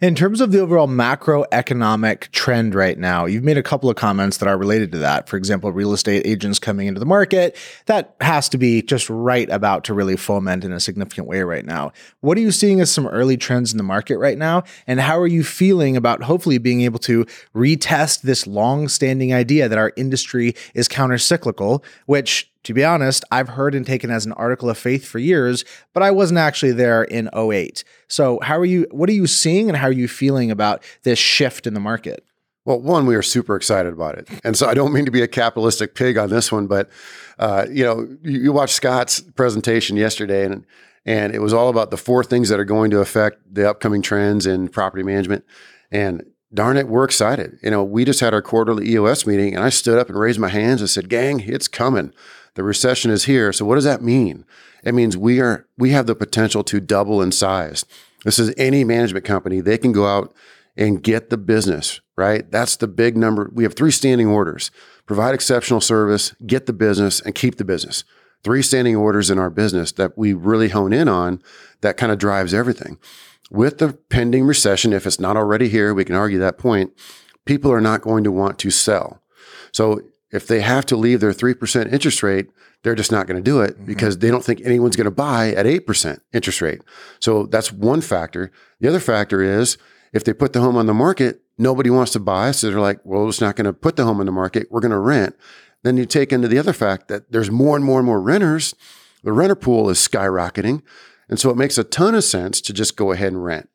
[0.00, 4.36] In terms of the overall macroeconomic trend right now, you've made a couple of comments
[4.36, 5.26] that are related to that.
[5.26, 7.56] For example, real estate agents coming into the market.
[7.86, 11.64] That has to be just right about to really foment in a significant way right
[11.64, 11.92] now.
[12.20, 14.64] What are you seeing as some early trends in the market right now?
[14.86, 19.66] And how are you feeling about hopefully being able to retest this long standing idea
[19.66, 24.32] that our industry is countercyclical, which to be honest, I've heard and taken as an
[24.32, 27.84] article of faith for years, but I wasn't actually there in 08.
[28.08, 31.20] So, how are you what are you seeing and how are you feeling about this
[31.20, 32.24] shift in the market?
[32.64, 35.22] Well, one, we are super excited about it, and so I don't mean to be
[35.22, 36.90] a capitalistic pig on this one, but
[37.38, 40.66] uh, you know, you, you watched Scott's presentation yesterday, and
[41.04, 44.02] and it was all about the four things that are going to affect the upcoming
[44.02, 45.44] trends in property management,
[45.92, 47.60] and darn it, we're excited.
[47.62, 50.40] You know, we just had our quarterly EOS meeting, and I stood up and raised
[50.40, 52.12] my hands and said, "Gang, it's coming.
[52.56, 54.44] The recession is here." So, what does that mean?
[54.84, 57.84] It means we are we have the potential to double in size.
[58.24, 60.34] This is any management company; they can go out
[60.76, 62.50] and get the business, right?
[62.50, 63.50] That's the big number.
[63.54, 64.70] We have three standing orders
[65.06, 68.04] provide exceptional service, get the business, and keep the business.
[68.44, 71.42] three standing orders in our business that we really hone in on
[71.80, 72.96] that kind of drives everything.
[73.50, 76.92] With the pending recession, if it's not already here, we can argue that point,
[77.44, 79.20] people are not going to want to sell.
[79.72, 80.00] So
[80.32, 82.48] if they have to leave their 3% interest rate,
[82.82, 83.86] they're just not going to do it mm-hmm.
[83.86, 86.82] because they don't think anyone's going to buy at 8% interest rate.
[87.20, 88.50] So that's one factor.
[88.80, 89.78] The other factor is
[90.12, 92.50] if they put the home on the market, nobody wants to buy.
[92.50, 94.68] So they're like, well, it's not going to put the home on the market.
[94.70, 95.36] We're going to rent.
[95.82, 98.74] Then you take into the other fact that there's more and more and more renters.
[99.22, 100.82] The renter pool is skyrocketing.
[101.28, 103.68] And so it makes a ton of sense to just go ahead and rent.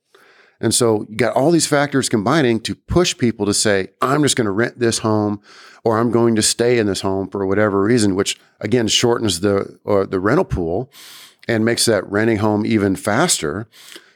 [0.61, 4.35] And so you got all these factors combining to push people to say, I'm just
[4.35, 5.41] going to rent this home
[5.83, 9.79] or I'm going to stay in this home for whatever reason, which again shortens the
[9.83, 10.91] or the rental pool
[11.47, 13.67] and makes that renting home even faster.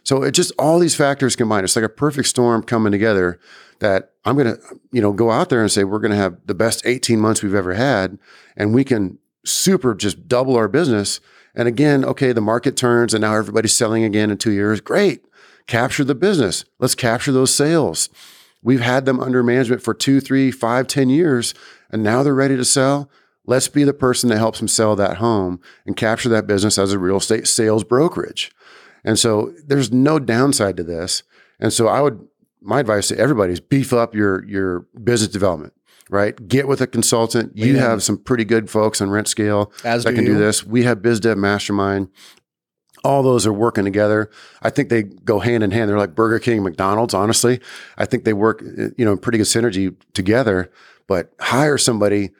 [0.03, 1.63] So it just all these factors combined.
[1.63, 3.39] It's like a perfect storm coming together
[3.79, 6.37] that I'm going to, you know, go out there and say we're going to have
[6.45, 8.19] the best 18 months we've ever had
[8.55, 11.19] and we can super just double our business.
[11.55, 14.79] And again, okay, the market turns and now everybody's selling again in 2 years.
[14.79, 15.25] Great
[15.67, 16.65] capture the business.
[16.79, 18.09] Let's capture those sales.
[18.61, 21.53] We've had them under management for two, three, five, ten years,
[21.91, 23.09] and now they're ready to sell.
[23.45, 26.91] Let's be the person that helps them sell that home and capture that business as
[26.91, 28.51] a real estate sales brokerage.
[29.03, 31.21] And so there's no downside to this.
[31.59, 32.27] And so I would,
[32.59, 35.73] my advice to everybody is beef up your, your business development,
[36.09, 36.47] right?
[36.47, 37.55] Get with a consultant.
[37.55, 37.81] You yeah.
[37.81, 40.33] have some pretty good folks on Rent Scale As that do can you.
[40.33, 40.65] do this.
[40.65, 42.09] We have BizDev Mastermind
[43.05, 44.29] all those are working together.
[44.61, 45.89] I think they go hand in hand.
[45.89, 47.13] They're like Burger King, McDonald's.
[47.13, 47.61] Honestly,
[47.97, 48.61] I think they work,
[48.97, 50.71] you know, in pretty good synergy together.
[51.07, 52.31] But hire somebody,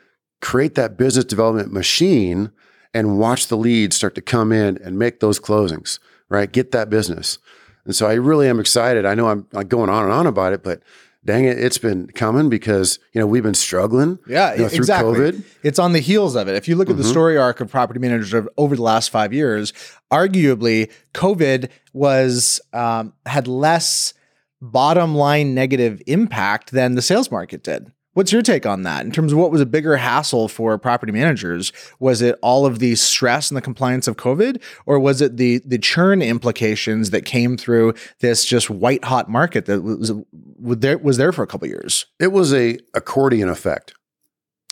[0.42, 2.52] create that business development machine,
[2.94, 6.00] and watch the leads start to come in and make those closings.
[6.28, 7.38] Right, get that business.
[7.86, 9.06] And so I really am excited.
[9.06, 10.82] I know I'm like going on and on about it, but
[11.26, 14.20] dang it, it's been coming because you know we've been struggling.
[14.28, 15.14] Yeah, you know, through exactly.
[15.14, 15.44] COVID.
[15.64, 16.56] It's on the heels of it.
[16.56, 17.02] If you look at mm-hmm.
[17.02, 19.74] the story arc of property managers over the last five years,
[20.12, 24.14] arguably COVID was um, had less
[24.62, 27.92] bottom line negative impact than the sales market did.
[28.16, 31.12] What's your take on that in terms of what was a bigger hassle for property
[31.12, 31.74] managers?
[32.00, 35.62] Was it all of the stress and the compliance of COVID, or was it the
[35.66, 40.14] the churn implications that came through this just white hot market that was
[40.58, 42.06] was there was there for a couple years?
[42.18, 43.94] It was a accordion effect.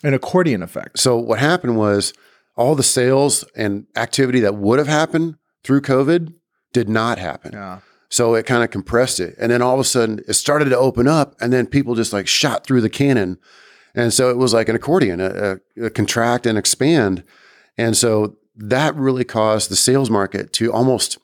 [0.06, 0.99] An accordion effect.
[0.99, 2.13] So what happened was
[2.56, 6.34] all the sales and activity that would have happened through COVID
[6.71, 7.51] did not happen.
[7.51, 7.79] Yeah.
[8.13, 9.36] So it kind of compressed it.
[9.39, 12.13] And then all of a sudden it started to open up and then people just
[12.13, 13.39] like shot through the cannon.
[13.95, 17.23] And so it was like an accordion, a, a, a contract and expand.
[17.76, 21.17] And so that really caused the sales market to almost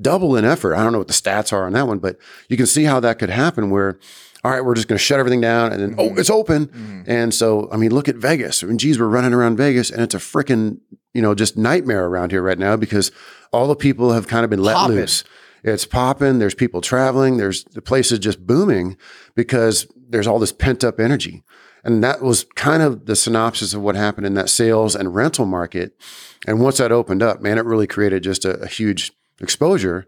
[0.00, 0.76] double in effort.
[0.76, 2.16] I don't know what the stats are on that one, but
[2.48, 3.98] you can see how that could happen where,
[4.42, 6.16] all right, we're just going to shut everything down and then, oh, mm-hmm.
[6.16, 6.68] oh, it's open.
[6.68, 7.02] Mm-hmm.
[7.06, 8.64] And so, I mean, look at Vegas.
[8.64, 10.78] I mean, geez, we're running around Vegas and it's a freaking,
[11.12, 13.12] you know, just nightmare around here right now because
[13.52, 15.20] all the people have kind of been let Pop loose.
[15.20, 15.26] It.
[15.62, 16.38] It's popping.
[16.38, 17.36] There's people traveling.
[17.36, 18.96] There's the place is just booming
[19.34, 21.44] because there's all this pent up energy.
[21.82, 25.46] And that was kind of the synopsis of what happened in that sales and rental
[25.46, 25.98] market.
[26.46, 30.06] And once that opened up, man, it really created just a, a huge exposure.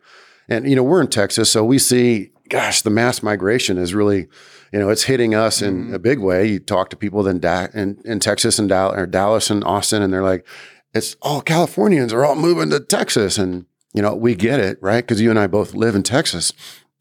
[0.49, 4.29] And, you know, we're in Texas, so we see, gosh, the mass migration is really,
[4.73, 5.95] you know, it's hitting us in mm-hmm.
[5.95, 6.47] a big way.
[6.47, 10.13] You talk to people in, da- in, in Texas and Dallas, Dallas and Austin, and
[10.13, 10.47] they're like,
[10.93, 13.39] it's all Californians are all moving to Texas.
[13.39, 15.03] And you know, we get it, right?
[15.03, 16.53] Because you and I both live in Texas,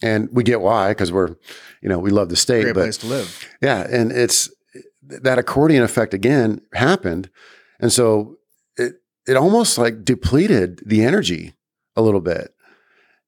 [0.01, 1.35] and we get why because we're,
[1.81, 2.63] you know, we love the state.
[2.63, 3.47] Great but, place to live.
[3.61, 4.49] Yeah, and it's
[5.03, 7.29] that accordion effect again happened,
[7.79, 8.37] and so
[8.77, 11.53] it it almost like depleted the energy
[11.95, 12.53] a little bit,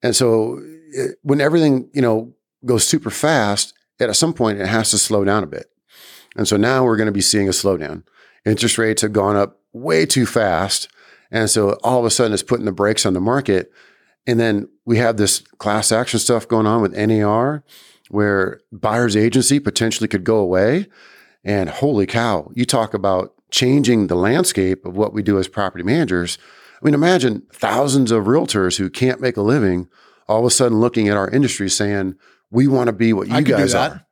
[0.01, 0.59] and so
[0.91, 2.33] it, when everything you know
[2.65, 5.67] goes super fast, at some point it has to slow down a bit,
[6.35, 8.03] and so now we're going to be seeing a slowdown.
[8.45, 10.89] Interest rates have gone up way too fast
[11.33, 13.73] and so all of a sudden it's putting the brakes on the market.
[14.25, 17.63] And then we have this class action stuff going on with NAR
[18.09, 20.87] where buyer's agency potentially could go away.
[21.43, 25.83] And holy cow, you talk about changing the landscape of what we do as property
[25.83, 26.37] managers.
[26.81, 29.89] I mean, imagine thousands of realtors who can't make a living
[30.27, 32.15] all of a sudden looking at our industry saying,
[32.51, 34.05] we want to be what you guys are.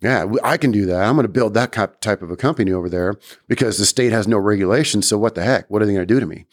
[0.00, 1.02] Yeah, I can do that.
[1.02, 3.14] I'm going to build that type of a company over there
[3.48, 5.02] because the state has no regulation.
[5.02, 5.68] So what the heck?
[5.68, 6.46] What are they going to do to me?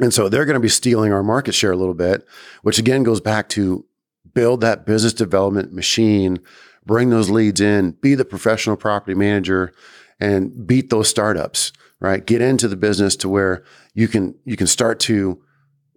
[0.00, 2.26] And so they're going to be stealing our market share a little bit,
[2.62, 3.86] which again goes back to
[4.34, 6.40] build that business development machine,
[6.84, 9.72] bring those leads in, be the professional property manager
[10.18, 12.26] and beat those startups, right?
[12.26, 13.62] Get into the business to where
[13.94, 15.40] you can you can start to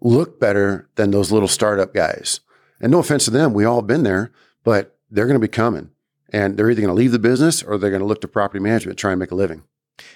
[0.02, 2.42] look better than those little startup guys.
[2.82, 4.32] And no offense to them, we all been there,
[4.64, 5.90] but they're going to be coming
[6.34, 8.60] and they're either going to leave the business or they're going to look to property
[8.60, 9.64] management, try and make a living.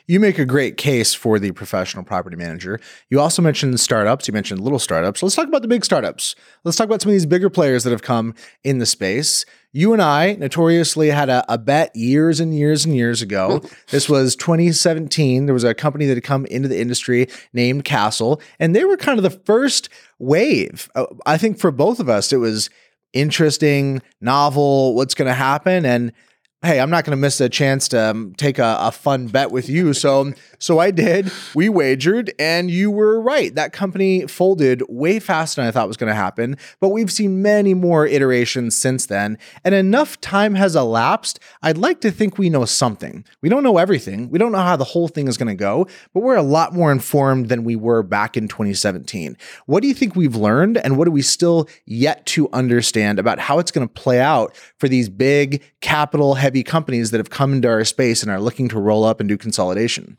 [0.07, 2.79] You make a great case for the professional property manager.
[3.09, 4.27] You also mentioned startups.
[4.27, 5.21] You mentioned little startups.
[5.21, 6.35] Let's talk about the big startups.
[6.63, 9.45] Let's talk about some of these bigger players that have come in the space.
[9.73, 13.61] You and I notoriously had a, a bet years and years and years ago.
[13.89, 15.45] this was 2017.
[15.45, 18.97] There was a company that had come into the industry named Castle, and they were
[18.97, 20.89] kind of the first wave.
[20.95, 22.71] Uh, I think for both of us, it was
[23.19, 25.85] interesting, novel, what's going to happen.
[25.85, 26.11] And
[26.63, 29.51] hey, I'm not going to miss a chance to um, take a, a, fun bet
[29.51, 29.93] with you.
[29.93, 31.31] So, so I did.
[31.53, 33.53] We wagered, and you were right.
[33.53, 36.57] That company folded way faster than I thought was going to happen.
[36.79, 41.39] But we've seen many more iterations since then, and enough time has elapsed.
[41.61, 43.23] I'd like to think we know something.
[43.43, 44.31] We don't know everything.
[44.31, 46.73] We don't know how the whole thing is going to go, but we're a lot
[46.73, 49.37] more informed than we were back in 2017.
[49.67, 53.37] What do you think we've learned, and what do we still yet to understand about
[53.37, 57.51] how it's going to play out for these big capital heavy companies that have come
[57.51, 60.17] into our space and are looking to roll up and do consolidation?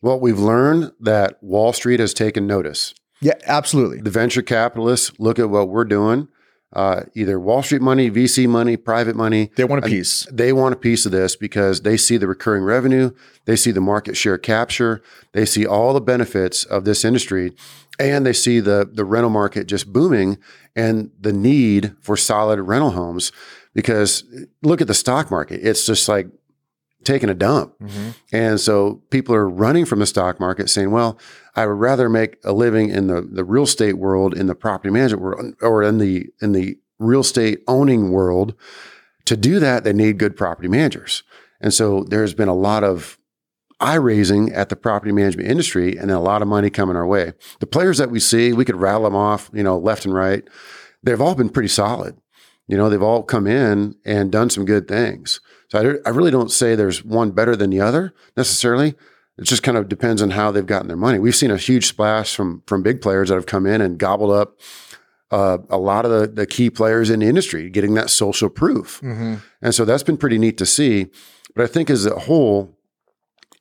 [0.00, 2.94] Well, we've learned that Wall Street has taken notice.
[3.20, 4.00] Yeah, absolutely.
[4.00, 6.28] The venture capitalists look at what we're doing.
[6.72, 9.50] Uh, either Wall Street money, VC money, private money.
[9.56, 10.28] They want a piece.
[10.30, 13.10] They want a piece of this because they see the recurring revenue,
[13.44, 17.52] they see the market share capture, they see all the benefits of this industry,
[17.98, 20.38] and they see the the rental market just booming
[20.76, 23.32] and the need for solid rental homes
[23.74, 24.24] because
[24.62, 25.60] look at the stock market.
[25.62, 26.28] It's just like
[27.04, 27.74] taking a dump.
[27.80, 28.10] Mm-hmm.
[28.32, 31.18] And so people are running from the stock market saying, well,
[31.54, 34.90] I would rather make a living in the, the real estate world, in the property
[34.90, 38.54] management world, or in the in the real estate owning world.
[39.26, 41.22] To do that, they need good property managers.
[41.60, 43.18] And so there's been a lot of
[43.80, 47.32] eye raising at the property management industry and a lot of money coming our way.
[47.60, 50.44] The players that we see, we could rattle them off, you know, left and right.
[51.02, 52.16] They've all been pretty solid
[52.66, 55.40] you know, they've all come in and done some good things.
[55.68, 58.94] So I, I really don't say there's one better than the other necessarily.
[59.36, 61.18] It just kind of depends on how they've gotten their money.
[61.18, 64.30] We've seen a huge splash from from big players that have come in and gobbled
[64.30, 64.60] up
[65.30, 69.00] uh, a lot of the, the key players in the industry, getting that social proof.
[69.00, 69.36] Mm-hmm.
[69.60, 71.08] And so that's been pretty neat to see.
[71.56, 72.76] But I think as a whole,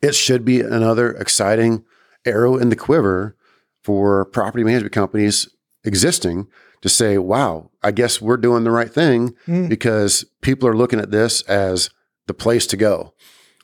[0.01, 1.83] it should be another exciting
[2.25, 3.35] arrow in the quiver
[3.83, 5.49] for property management companies
[5.83, 6.47] existing
[6.83, 9.69] to say, wow, I guess we're doing the right thing mm.
[9.69, 11.89] because people are looking at this as
[12.27, 13.13] the place to go.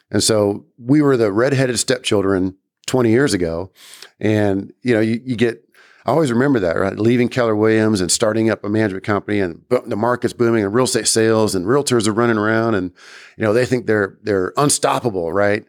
[0.09, 2.55] And so we were the redheaded stepchildren
[2.87, 3.73] 20 years ago.
[4.21, 5.67] And, you know, you, you get,
[6.05, 6.97] I always remember that, right?
[6.97, 10.85] Leaving Keller Williams and starting up a management company and the market's booming and real
[10.85, 12.93] estate sales and realtors are running around and,
[13.35, 15.65] you know, they think they're, they're unstoppable, right?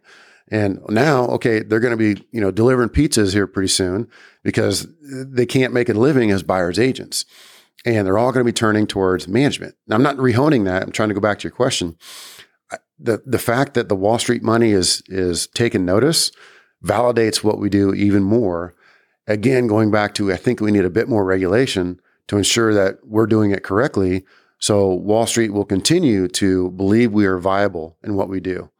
[0.50, 4.08] And now, okay, they're going to be, you know, delivering pizzas here pretty soon
[4.42, 7.24] because they can't make a living as buyer's agents.
[7.84, 9.74] And they're all going to be turning towards management.
[9.86, 10.82] Now, I'm not rehoning that.
[10.82, 11.96] I'm trying to go back to your question.
[12.98, 16.30] The the fact that the Wall Street money is is taking notice
[16.84, 18.74] validates what we do even more.
[19.26, 22.98] Again, going back to I think we need a bit more regulation to ensure that
[23.02, 24.24] we're doing it correctly
[24.60, 28.70] so Wall Street will continue to believe we are viable in what we do.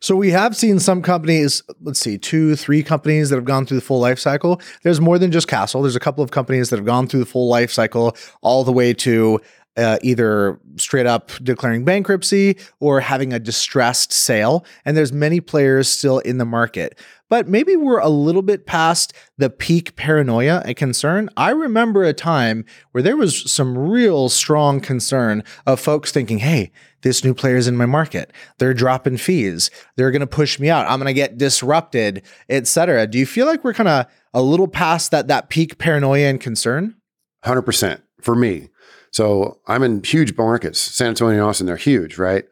[0.00, 3.76] So we have seen some companies, let's see, two, three companies that have gone through
[3.76, 4.60] the full life cycle.
[4.82, 5.82] There's more than just Castle.
[5.82, 8.72] There's a couple of companies that have gone through the full life cycle all the
[8.72, 9.40] way to
[9.76, 14.64] uh, either straight up declaring bankruptcy or having a distressed sale.
[14.84, 16.98] And there's many players still in the market.
[17.28, 21.30] But maybe we're a little bit past the peak paranoia and concern.
[21.36, 26.72] I remember a time where there was some real strong concern of folks thinking, hey,
[27.02, 28.32] this new player is in my market.
[28.58, 29.70] They're dropping fees.
[29.96, 30.86] They're going to push me out.
[30.86, 33.06] I'm going to get disrupted, etc.
[33.06, 36.40] Do you feel like we're kind of a little past that that peak paranoia and
[36.40, 36.96] concern?
[37.44, 38.68] 100% for me.
[39.12, 40.78] So I'm in huge markets.
[40.80, 42.44] San Antonio and Austin, they're huge, right?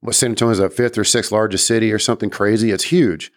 [0.00, 2.70] What San Antonio is a fifth or sixth largest city or something crazy.
[2.70, 3.32] It's huge.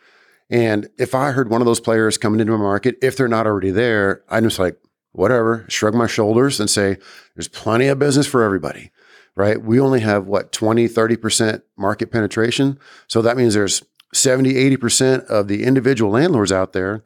[0.50, 3.48] And if I heard one of those players coming into my market, if they're not
[3.48, 4.78] already there, I'm just like,
[5.12, 6.98] whatever, shrug my shoulders and say,
[7.36, 8.92] there's plenty of business for everybody,
[9.38, 9.62] right?
[9.62, 12.80] We only have what, 20, 30% market penetration.
[13.08, 13.84] So that means there's
[14.14, 17.04] 70, 80% of the individual landlords out there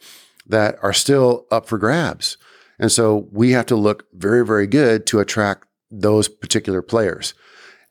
[0.47, 2.37] that are still up for grabs.
[2.79, 7.33] And so we have to look very, very good to attract those particular players.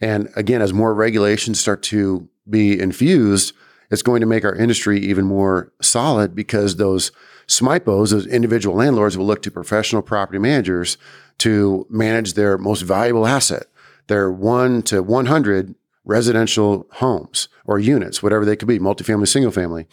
[0.00, 3.52] And again, as more regulations start to be infused,
[3.90, 7.12] it's going to make our industry even more solid because those
[7.46, 10.96] SMIPOs, those individual landlords, will look to professional property managers
[11.38, 13.66] to manage their most valuable asset,
[14.10, 15.72] their one to 100
[16.04, 19.86] residential homes or units, whatever they could be, multifamily, single family.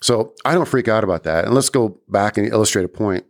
[0.00, 1.44] So I don't freak out about that.
[1.44, 3.26] And let's go back and illustrate a point.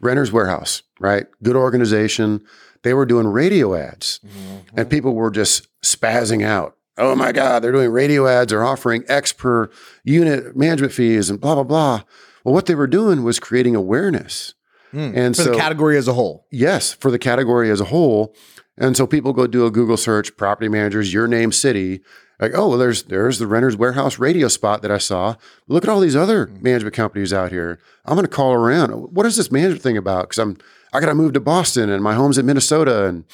[0.00, 1.26] Renters Warehouse, right?
[1.42, 2.44] Good organization.
[2.82, 4.78] They were doing radio ads mm-hmm.
[4.78, 6.76] and people were just spazzing out.
[6.98, 9.70] oh my God, they're doing radio ads, they're offering X per
[10.04, 12.02] unit management fees and blah, blah, blah.
[12.44, 14.52] Well, what they were doing was creating awareness.
[14.92, 16.46] And For so, the category as a whole.
[16.50, 18.34] yes, for the category as a whole.
[18.78, 22.00] And so people go do a Google search, property managers, your name city.
[22.40, 25.34] Like, oh, well, there's there's the Renters Warehouse radio spot that I saw.
[25.66, 26.62] Look at all these other mm-hmm.
[26.62, 27.80] management companies out here.
[28.04, 28.92] I'm going to call around.
[28.92, 30.28] What is this management thing about?
[30.28, 30.56] Because I'm
[30.92, 33.24] I got to move to Boston and my home's in Minnesota, and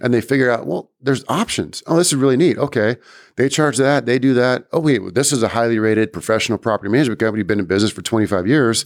[0.00, 1.82] and they figure out, well, there's options.
[1.86, 2.56] Oh, this is really neat.
[2.56, 2.96] Okay,
[3.36, 4.66] they charge that, they do that.
[4.72, 8.02] Oh, wait, this is a highly rated professional property management company, been in business for
[8.02, 8.84] 25 years.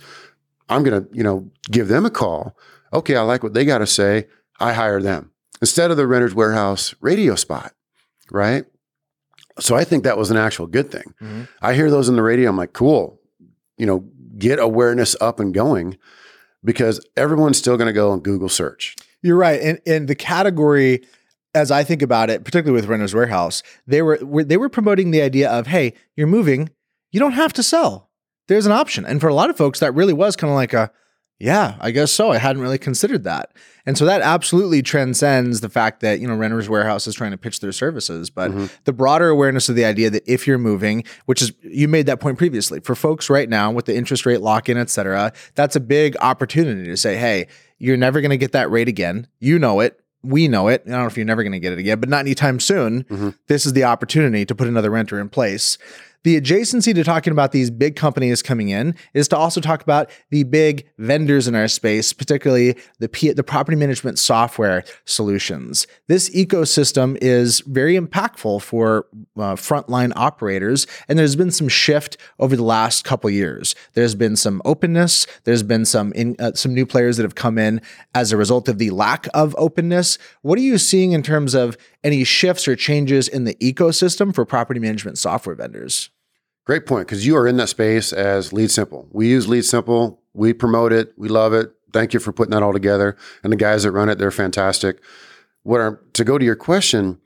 [0.68, 2.56] I'm going to, you know, give them a call.
[2.92, 4.26] Okay, I like what they got to say.
[4.58, 5.30] I hire them
[5.60, 7.72] instead of the Renters Warehouse radio spot,
[8.30, 8.64] right?
[9.58, 11.14] So I think that was an actual good thing.
[11.22, 11.48] Mhm.
[11.62, 12.50] I hear those in the radio.
[12.50, 13.20] I'm like, cool,
[13.78, 14.04] you know,
[14.38, 15.96] get awareness up and going
[16.62, 18.96] because everyone's still going to go and Google search.
[19.22, 19.60] You're right.
[19.60, 21.04] And and the category,
[21.54, 25.10] as I think about it, particularly with Renters Warehouse, they were, were they were promoting
[25.10, 26.68] the idea of, hey, you're moving,
[27.12, 28.10] you don't have to sell.
[28.48, 29.06] There's an option.
[29.06, 30.90] And for a lot of folks, that really was kind of like a,
[31.38, 32.32] yeah, I guess so.
[32.32, 33.52] I hadn't really considered that.
[33.84, 37.36] And so that absolutely transcends the fact that, you know, Renters Warehouse is trying to
[37.36, 38.30] pitch their services.
[38.30, 38.66] But mm-hmm.
[38.84, 42.18] the broader awareness of the idea that if you're moving, which is, you made that
[42.18, 45.76] point previously, for folks right now with the interest rate lock in, et cetera, that's
[45.76, 47.46] a big opportunity to say, hey,
[47.78, 49.28] you're never going to get that rate again.
[49.38, 50.00] You know it.
[50.22, 50.82] We know it.
[50.86, 53.04] I don't know if you're never going to get it again, but not anytime soon.
[53.04, 53.30] Mm-hmm.
[53.46, 55.78] This is the opportunity to put another renter in place.
[56.24, 60.10] The adjacency to talking about these big companies coming in is to also talk about
[60.30, 65.86] the big vendors in our space, particularly the P- the property management software solutions.
[66.08, 69.06] This ecosystem is very impactful for
[69.36, 73.74] uh, frontline operators, and there's been some shift over the last couple years.
[73.94, 75.26] There's been some openness.
[75.44, 77.80] There's been some in, uh, some new players that have come in
[78.14, 80.18] as a result of the lack of openness.
[80.42, 81.76] What are you seeing in terms of
[82.06, 86.08] any shifts or changes in the ecosystem for property management software vendors?
[86.64, 89.08] Great point, because you are in that space as LeadSimple.
[89.10, 90.18] We use LeadSimple.
[90.32, 91.12] We promote it.
[91.16, 91.72] We love it.
[91.92, 93.16] Thank you for putting that all together.
[93.42, 95.02] And the guys that run it, they're fantastic.
[95.64, 97.20] What are, to go to your question,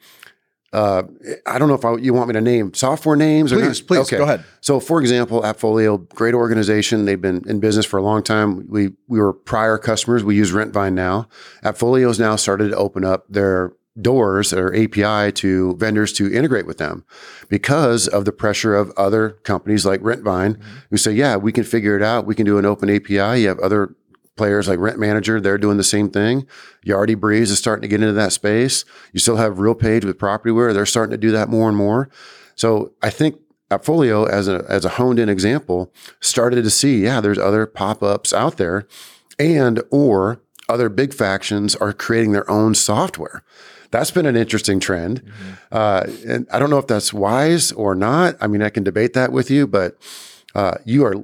[0.73, 1.03] uh,
[1.47, 3.53] I don't know if I, you want me to name software names.
[3.53, 3.67] or not.
[3.67, 4.45] Please, please, go ahead.
[4.61, 7.05] So, for example, Appfolio, great organization.
[7.05, 8.67] They've been in business for a long time.
[8.69, 10.23] We we were prior customers.
[10.23, 11.29] We use Rentvine now.
[11.65, 13.73] Appfolio's now started to open up their
[14.03, 17.05] doors or API to vendors to integrate with them
[17.49, 20.79] because of the pressure of other companies like Rentvine mm-hmm.
[20.91, 22.27] who say, yeah, we can figure it out.
[22.27, 23.43] We can do an open API.
[23.43, 23.95] You have other
[24.37, 26.47] players like Rent Manager, they're doing the same thing.
[26.87, 28.87] Yardi Breeze is starting to get into that space.
[29.13, 30.73] You still have RealPage with Propertyware.
[30.73, 32.09] They're starting to do that more and more.
[32.55, 33.39] So I think
[33.71, 38.33] Appfolio, as a as a honed in example, started to see, yeah, there's other pop-ups
[38.33, 38.87] out there
[39.39, 40.41] and or
[40.71, 43.43] other big factions are creating their own software.
[43.91, 45.23] That's been an interesting trend.
[45.73, 48.37] Uh, and I don't know if that's wise or not.
[48.41, 49.97] I mean, I can debate that with you, but
[50.55, 51.15] uh, you are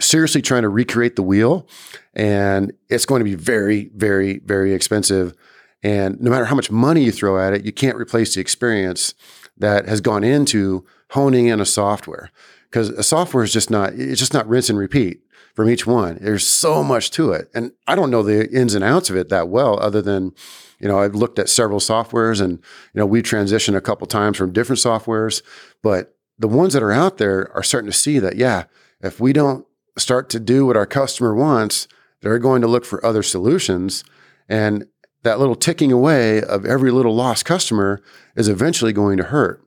[0.00, 1.66] seriously trying to recreate the wheel,
[2.14, 5.34] and it's going to be very, very, very expensive.
[5.82, 9.14] And no matter how much money you throw at it, you can't replace the experience
[9.58, 12.30] that has gone into honing in a software
[12.70, 15.22] because a software is just not it's just not rinse and repeat
[15.56, 16.18] from each one.
[16.20, 19.30] There's so much to it, and I don't know the ins and outs of it
[19.30, 20.32] that well, other than
[20.78, 22.52] you know I've looked at several softwares, and
[22.92, 25.42] you know we transitioned a couple times from different softwares,
[25.82, 28.64] but the ones that are out there are starting to see that yeah,
[29.00, 29.66] if we don't
[29.98, 31.88] start to do what our customer wants,
[32.20, 34.04] they're going to look for other solutions,
[34.48, 34.86] and
[35.22, 38.00] that little ticking away of every little lost customer
[38.36, 39.60] is eventually going to hurt.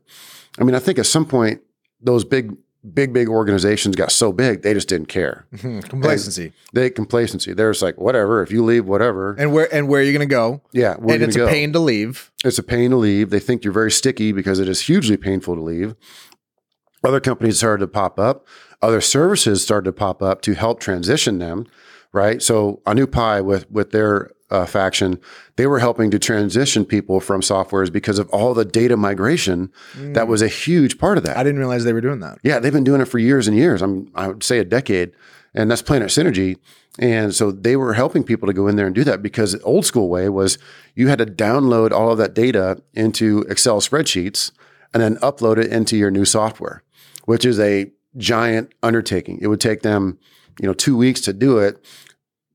[0.58, 1.62] I mean, I think at some point
[2.00, 2.56] those big,
[2.94, 5.46] big, big organizations got so big they just didn't care.
[5.54, 5.82] Mm-hmm.
[5.82, 6.54] Complacency.
[6.74, 7.54] They complacency.
[7.54, 8.42] They're just like, whatever.
[8.42, 9.34] If you leave, whatever.
[9.34, 10.62] And where and where are you going to go?
[10.72, 11.46] yeah, and it's go.
[11.46, 12.32] a pain to leave.
[12.44, 13.30] It's a pain to leave.
[13.30, 15.96] They think you're very sticky because it is hugely painful to leave.
[17.04, 18.46] Other companies started to pop up.
[18.82, 21.66] Other services started to pop up to help transition them,
[22.14, 22.42] right?
[22.42, 25.20] So a new pie with with their uh, faction,
[25.56, 29.72] they were helping to transition people from softwares because of all the data migration.
[29.96, 31.38] That was a huge part of that.
[31.38, 32.40] I didn't realize they were doing that.
[32.44, 33.82] Yeah, they've been doing it for years and years.
[33.82, 35.12] I'm I would say a decade,
[35.54, 36.58] and that's Planet Synergy.
[36.98, 39.62] And so they were helping people to go in there and do that because the
[39.62, 40.58] old school way was
[40.96, 44.52] you had to download all of that data into Excel spreadsheets
[44.94, 46.84] and then upload it into your new software,
[47.26, 49.40] which is a giant undertaking.
[49.42, 50.18] It would take them,
[50.60, 51.86] you know, two weeks to do it,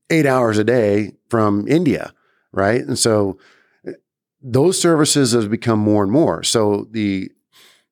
[0.09, 2.13] eight hours a day from India,
[2.53, 2.79] right?
[2.79, 3.37] And so
[4.41, 6.43] those services have become more and more.
[6.43, 7.29] So the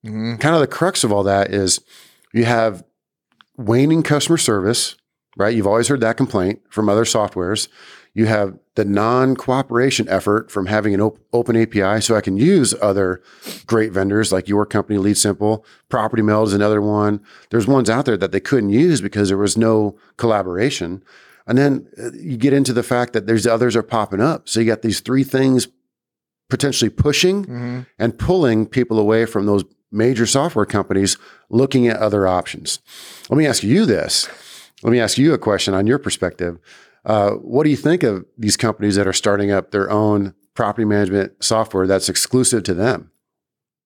[0.05, 0.39] Mhm.
[0.39, 1.81] kind of the crux of all that is
[2.33, 2.85] you have
[3.57, 4.95] waning customer service,
[5.35, 5.53] right?
[5.53, 7.67] You've always heard that complaint from other softwares.
[8.13, 11.99] You have the non cooperation effort from having an op- open API.
[11.99, 13.21] So I can use other
[13.67, 15.63] great vendors like your company, LeadSimple.
[15.89, 17.19] Property Meld is another one.
[17.49, 21.03] There's ones out there that they couldn't use because there was no collaboration.
[21.47, 24.47] And then uh, you get into the fact that there's others are popping up.
[24.47, 25.67] So you got these three things
[26.49, 27.79] potentially pushing Mm-hmm.
[27.99, 31.17] and pulling people away from those major software companies
[31.49, 32.79] looking at other options.
[33.29, 34.27] Let me ask you this.
[34.83, 36.57] Let me ask you a question on your perspective.
[37.05, 40.85] Uh, what do you think of these companies that are starting up their own property
[40.85, 43.11] management software that's exclusive to them?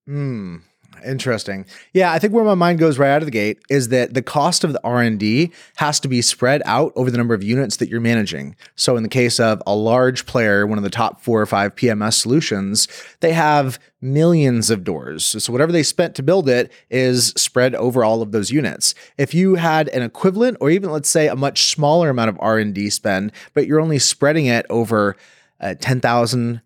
[0.05, 0.58] Hmm.
[1.06, 1.66] Interesting.
[1.93, 4.22] Yeah, I think where my mind goes right out of the gate is that the
[4.22, 7.89] cost of the R&D has to be spread out over the number of units that
[7.89, 8.56] you're managing.
[8.76, 11.76] So in the case of a large player, one of the top 4 or 5
[11.76, 12.88] PMS solutions,
[13.20, 15.26] they have millions of doors.
[15.43, 18.93] So whatever they spent to build it is spread over all of those units.
[19.18, 22.89] If you had an equivalent or even let's say a much smaller amount of R&D
[22.91, 25.16] spend, but you're only spreading it over
[25.60, 26.62] uh, 10,000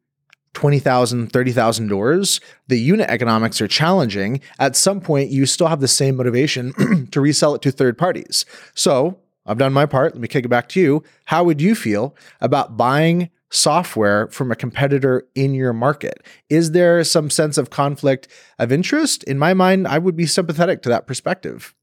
[0.53, 4.41] 20,000, 30,000 doors, the unit economics are challenging.
[4.59, 8.45] At some point, you still have the same motivation to resell it to third parties.
[8.73, 10.13] So I've done my part.
[10.13, 11.03] Let me kick it back to you.
[11.25, 16.25] How would you feel about buying software from a competitor in your market?
[16.49, 18.27] Is there some sense of conflict
[18.59, 19.23] of interest?
[19.25, 21.73] In my mind, I would be sympathetic to that perspective.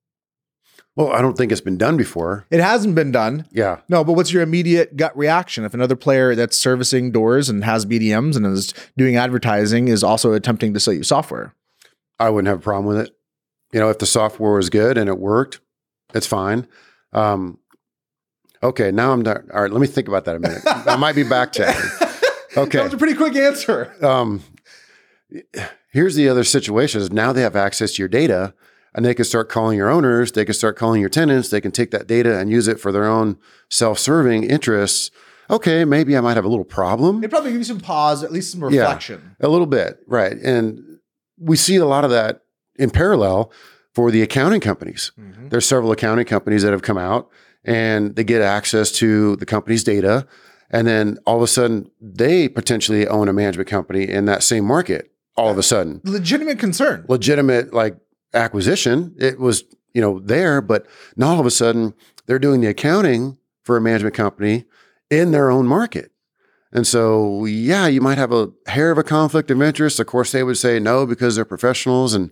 [0.99, 2.45] Well, I don't think it's been done before.
[2.51, 3.47] It hasn't been done.
[3.53, 3.79] Yeah.
[3.89, 7.87] No, but what's your immediate gut reaction if another player that's servicing doors and has
[7.87, 11.55] BDMs and is doing advertising is also attempting to sell you software?
[12.19, 13.17] I wouldn't have a problem with it.
[13.73, 15.61] You know, if the software was good and it worked,
[16.15, 16.67] it's fine.
[17.13, 17.59] Um,
[18.61, 19.49] okay, now I'm done.
[19.55, 20.63] All right, let me think about that a minute.
[20.67, 22.07] I might be backtracking.
[22.57, 22.79] Okay.
[22.79, 23.95] That was a pretty quick answer.
[24.05, 24.43] um,
[25.93, 28.55] here's the other situation is now they have access to your data
[28.99, 31.71] and they can start calling your owners they can start calling your tenants they can
[31.71, 33.39] take that data and use it for their own
[33.71, 35.13] self-serving interests
[35.49, 38.33] okay maybe i might have a little problem It probably gives you some pause, at
[38.33, 38.81] least some Yeah.
[38.83, 39.37] reflection.
[39.41, 40.99] a little bit right and
[41.39, 42.43] we see a lot of that
[42.77, 43.53] in parallel
[43.95, 45.51] for the accounting companies Mhm.
[45.51, 47.29] there's several accounting companies that have come out
[47.65, 50.27] and they get access to the company's data
[50.71, 54.65] and then all of a sudden they potentially own a management company in that same
[54.65, 57.05] market all of a sudden Legitimate concern.
[57.09, 57.97] legitimate like
[58.35, 59.65] acquisition it was
[59.95, 61.95] you know there but now all of a sudden
[62.27, 64.65] they're doing the accounting for a management company
[65.11, 66.13] in their own market.
[66.73, 69.99] And so yeah you might have a hair of a conflict of interest.
[69.99, 72.31] Of course they would say no because they're professionals and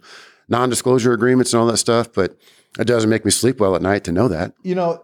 [0.48, 2.36] non-disclosure agreements and all that stuff but
[2.78, 4.52] it doesn't make me sleep well at night to know that.
[4.62, 5.02] You know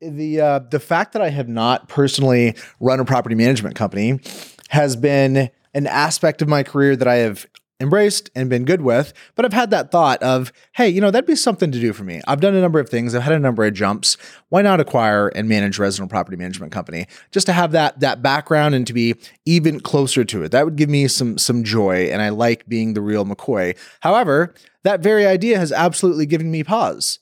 [0.00, 4.20] the uh, the fact that I have not personally run a property management company
[4.68, 7.46] has been an aspect of my career that I have
[7.78, 11.26] embraced and been good with but I've had that thought of hey you know that'd
[11.26, 12.20] be something to do for me.
[12.26, 13.14] I've done a number of things.
[13.14, 14.16] I've had a number of jumps.
[14.48, 17.06] Why not acquire and manage resident property management company?
[17.32, 19.14] Just to have that that background and to be
[19.44, 20.52] even closer to it.
[20.52, 23.76] That would give me some some joy and I like being the real McCoy.
[24.00, 24.54] However
[24.84, 27.18] that very idea has absolutely given me pause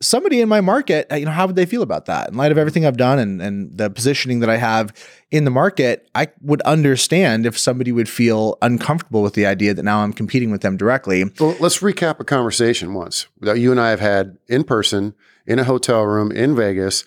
[0.00, 2.28] somebody in my market, uh, you know, how would they feel about that?
[2.28, 4.92] In light of everything I've done and, and the positioning that I have
[5.30, 9.82] in the market, I would understand if somebody would feel uncomfortable with the idea that
[9.82, 11.24] now I'm competing with them directly.
[11.40, 15.14] Well, let's recap a conversation once that you and I have had in person
[15.46, 17.04] in a hotel room in Vegas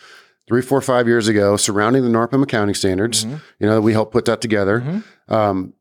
[0.48, 3.24] three, four, five years ago surrounding the NARPM accounting standards.
[3.26, 3.38] Mm-hmm.
[3.60, 5.04] You know, we helped put that together.
[5.30, 5.74] Um,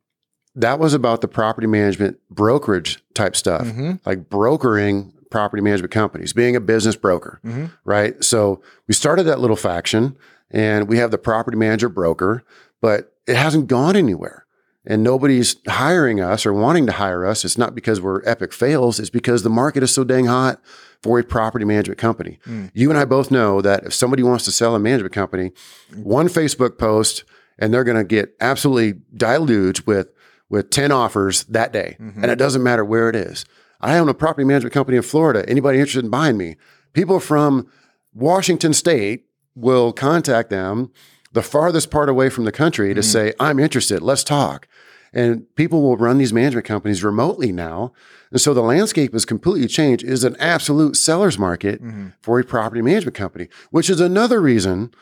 [0.54, 3.92] that was about the property management brokerage type stuff, Mm-hmm.
[4.04, 7.66] like brokering property management companies, being a business broker, Mm-hmm.
[7.84, 8.22] right?
[8.22, 10.16] So we started that little faction
[10.50, 12.42] and we have the property manager broker,
[12.80, 14.44] but it hasn't gone anywhere
[14.86, 18.98] and nobody's hiring us or wanting to hire us, it's not because we're epic fails.
[18.98, 20.58] It's because the market is so dang hot
[21.02, 22.38] for a property management company.
[22.72, 25.52] You and I both know that if somebody wants to sell a management company,
[25.94, 27.24] one Facebook post
[27.58, 30.08] and they're going to get absolutely deluged with
[30.48, 31.96] with 10 offers that day.
[32.00, 33.44] And it doesn't matter where it is.
[33.80, 35.48] I own a property management company in Florida.
[35.48, 36.56] Anybody interested in buying me?
[36.92, 37.66] People from
[38.12, 40.90] Washington State will contact them
[41.32, 43.10] the farthest part away from the country to mm-hmm.
[43.10, 44.66] say, I'm interested, let's talk.
[45.12, 47.92] And people will run these management companies remotely now.
[48.30, 50.04] And so the landscape has completely changed.
[50.04, 52.08] It is an absolute seller's market mm-hmm.
[52.20, 54.92] for a property management company, which is another reason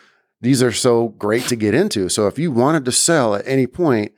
[0.40, 2.08] these are so great to get into.
[2.08, 4.12] So if you wanted to sell at any point,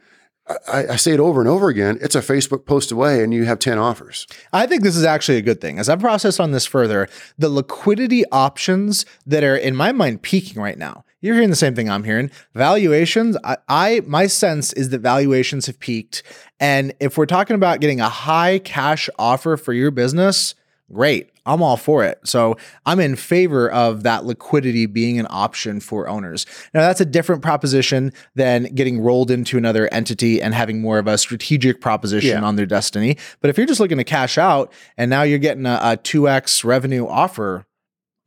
[0.66, 3.44] I, I say it over and over again, it's a Facebook post away and you
[3.44, 4.26] have 10 offers.
[4.53, 5.78] I think this is actually a good thing.
[5.78, 10.61] As I've processed on this further, the liquidity options that are in my mind peaking
[10.61, 11.05] right now.
[11.20, 12.30] You're hearing the same thing I'm hearing.
[12.55, 16.22] Valuations, I, I my sense is that valuations have peaked.
[16.59, 20.55] And if we're talking about getting a high cash offer for your business,
[20.90, 21.30] great.
[21.53, 22.20] I'm all for it.
[22.24, 26.46] So I'm in favor of that liquidity being an option for owners.
[26.72, 31.07] Now that's a different proposition than getting rolled into another entity and having more of
[31.07, 32.42] a strategic proposition Yeah.
[32.42, 33.16] on their destiny.
[33.40, 36.64] But if you're just looking to cash out and now you're getting a, a 2x
[36.64, 37.66] revenue offer,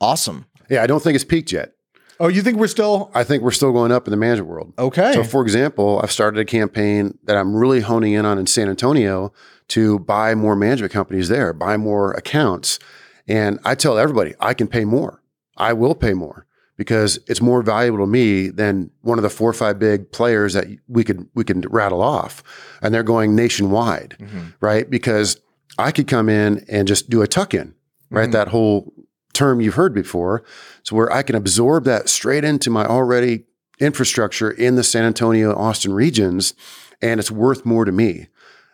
[0.01, 0.45] awesome.
[0.69, 1.73] Yeah, I don't think it's peaked yet.
[2.19, 4.73] Oh, you think we're still I think we're still going up in the management world.
[4.77, 5.13] okay?
[5.13, 8.69] So, for example, I've started a campaign that I'm really honing in on in San
[8.69, 9.33] Antonio
[9.69, 12.79] to buy more management companies there, buy more accounts.
[13.27, 15.21] And I tell everybody, I can pay more.
[15.57, 16.45] I will pay more
[16.75, 20.53] because it's more valuable to me than one of the four or five big players
[20.53, 22.43] that we could we can rattle off.
[22.81, 24.47] And they're going nationwide, mm-hmm.
[24.59, 24.89] right?
[24.89, 25.39] Because
[25.77, 27.73] I could come in and just do a tuck in,
[28.09, 28.23] right?
[28.23, 28.31] Mm-hmm.
[28.31, 28.93] That whole
[29.33, 30.43] term you've heard before.
[30.83, 33.45] So where I can absorb that straight into my already
[33.79, 36.53] infrastructure in the San Antonio, Austin regions,
[37.01, 38.27] and it's worth more to me.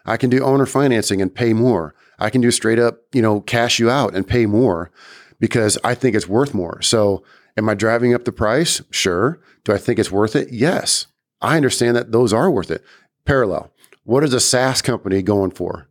[0.06, 1.94] I can do owner financing and pay more.
[2.20, 4.92] I can do straight up, you know, cash you out and pay more
[5.40, 6.82] because I think it's worth more.
[6.82, 7.24] So
[7.58, 8.82] am I driving up the price?
[8.92, 9.40] Sure.
[9.64, 10.52] Do I think it's worth it?
[10.52, 11.08] Yes.
[11.42, 12.84] I understand that those are worth it.
[13.26, 13.72] Parallel.
[14.04, 15.88] What is a SaaS company going for?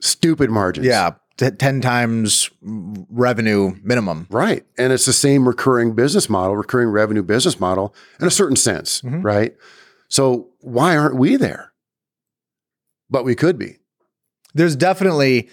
[0.00, 0.86] Stupid margins.
[0.86, 4.26] yeah, t- 10 times revenue minimum.
[4.30, 4.64] Right.
[4.78, 9.02] And it's the same recurring business model, recurring revenue business model in a certain sense,
[9.02, 9.22] Mhm.
[9.22, 9.54] right?
[10.08, 11.72] So why aren't we there?
[13.10, 13.76] But we could be.
[14.54, 15.48] There's definitely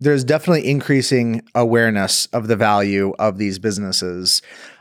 [0.00, 4.40] there's definitely increasing awareness of the value of these businesses.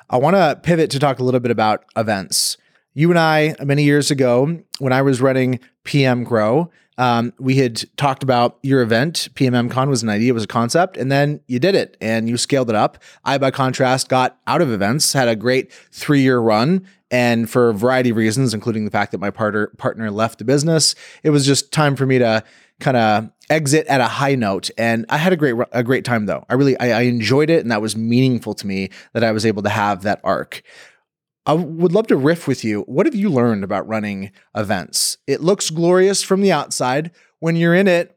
[0.09, 2.57] I want to pivot to talk a little bit about events.
[2.93, 7.83] You and I, many years ago, when I was running PM Grow, um, we had
[7.95, 9.29] talked about your event.
[9.35, 12.27] PMM Con was an idea, it was a concept, and then you did it and
[12.27, 12.97] you scaled it up.
[13.23, 17.69] I, by contrast, got out of events, had a great three year run, and for
[17.69, 20.93] a variety of reasons, including the fact that my partner partner left the business,
[21.23, 22.43] it was just time for me to
[22.79, 24.69] kind of exit at a high note.
[24.77, 26.45] And I had a great a great time though.
[26.49, 29.45] I really I, I enjoyed it, and that was meaningful to me that I was
[29.45, 30.61] able to have that arc.
[31.45, 32.81] I would love to riff with you.
[32.81, 35.17] What have you learned about running events?
[35.25, 37.11] It looks glorious from the outside.
[37.39, 38.15] When you're in it,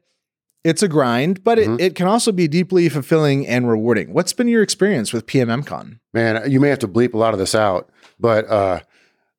[0.63, 1.79] it's a grind, but it, Mhm.
[1.81, 4.13] it can also be deeply fulfilling and rewarding.
[4.13, 5.99] What's been your experience with PMMCon?
[6.13, 7.89] Man, you may have to bleep a lot of this out,
[8.19, 8.81] but uh,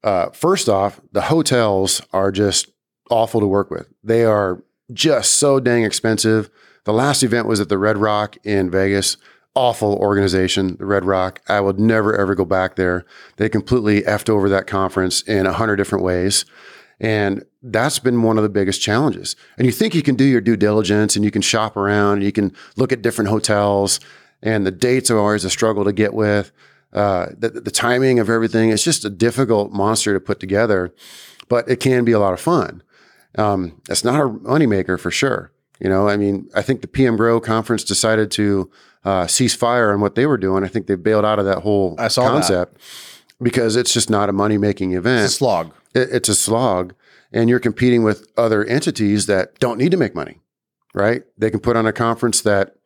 [0.02, 2.68] uh, first off, the hotels are just
[3.10, 3.88] awful to work with.
[4.02, 4.62] They are
[4.92, 6.50] just so dang expensive.
[6.84, 9.16] The last event was at the Red Rock in Vegas.
[9.54, 11.40] Awful organization, the Red Rock.
[11.48, 13.04] I would never ever go back there.
[13.36, 16.44] They completely effed over that conference in a hundred different ways.
[17.00, 19.36] And that's been one of the biggest challenges.
[19.56, 22.24] And you think you can do your due diligence and you can shop around and
[22.24, 24.00] you can look at different hotels
[24.42, 26.52] and the dates are always a struggle to get with.
[26.92, 30.94] Uh, the, the timing of everything, it's just a difficult monster to put together,
[31.48, 32.82] but it can be a lot of fun.
[33.36, 35.50] Um, it's not a moneymaker for sure.
[35.80, 38.70] You know, I mean, I think the PM Grow conference decided to
[39.04, 40.64] uh, cease fire on what they were doing.
[40.64, 42.30] I think they bailed out of that whole saw that.
[42.30, 42.78] concept
[43.42, 45.72] because it's just not a money making event It's a slog.
[45.94, 46.94] it, it's a slog
[47.32, 50.38] and you're competing with other entities that don't need to make money
[50.94, 52.76] right they can put on a conference that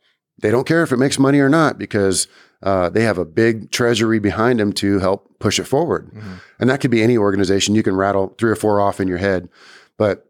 [0.40, 2.26] they don't care if it makes money or not because
[2.62, 6.11] uh, they have a big treasury behind them to help push it forward
[6.59, 9.18] and that could be any organization you can rattle three or four off in your
[9.18, 9.49] head
[9.99, 10.28] but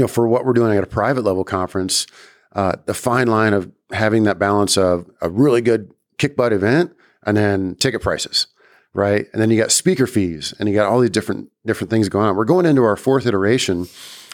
[0.00, 2.06] you know for what we're doing at a private level conference
[2.54, 6.92] uh, the fine line of having that balance of a really good kick butt event
[7.24, 8.46] and then ticket prices
[8.92, 9.26] right?
[9.32, 12.26] And then you got speaker fees and you got all these different different things going
[12.26, 12.36] on.
[12.36, 13.86] We're going into our fourth iteration,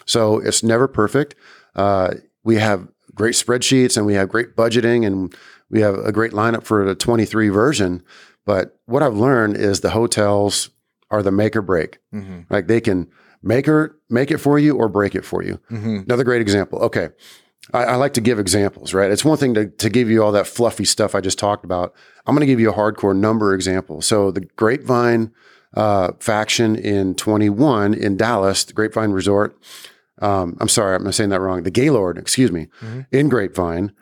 [0.05, 1.35] so it's never perfect.
[1.75, 5.35] Uh, we have great spreadsheets and we have great budgeting and
[5.71, 8.03] we have a great lineup for the 23 version.
[8.45, 10.71] But what I've learned is the hotels
[11.11, 11.99] are the make or break.
[12.15, 12.43] Mm-hmm.
[12.51, 13.11] Like they can
[13.47, 15.59] make or make it for you or break it for you.
[15.71, 15.99] Mm-hmm.
[16.07, 16.79] Another great example.
[16.81, 17.09] Okay.
[17.73, 19.11] I, I like to give examples, right?
[19.11, 21.95] It's one thing to, to give you all that fluffy stuff I just talked about.
[22.27, 24.03] I'm going to give you a hardcore number example.
[24.03, 25.33] So the Grapevine
[25.75, 29.59] uh, faction in 21 in Dallas, the Grapevine Resort.
[30.23, 31.63] Um, I'm sorry, I'm saying that wrong.
[31.65, 33.07] The Gaylord, excuse me, Mhm.
[33.13, 33.93] in Grapevine,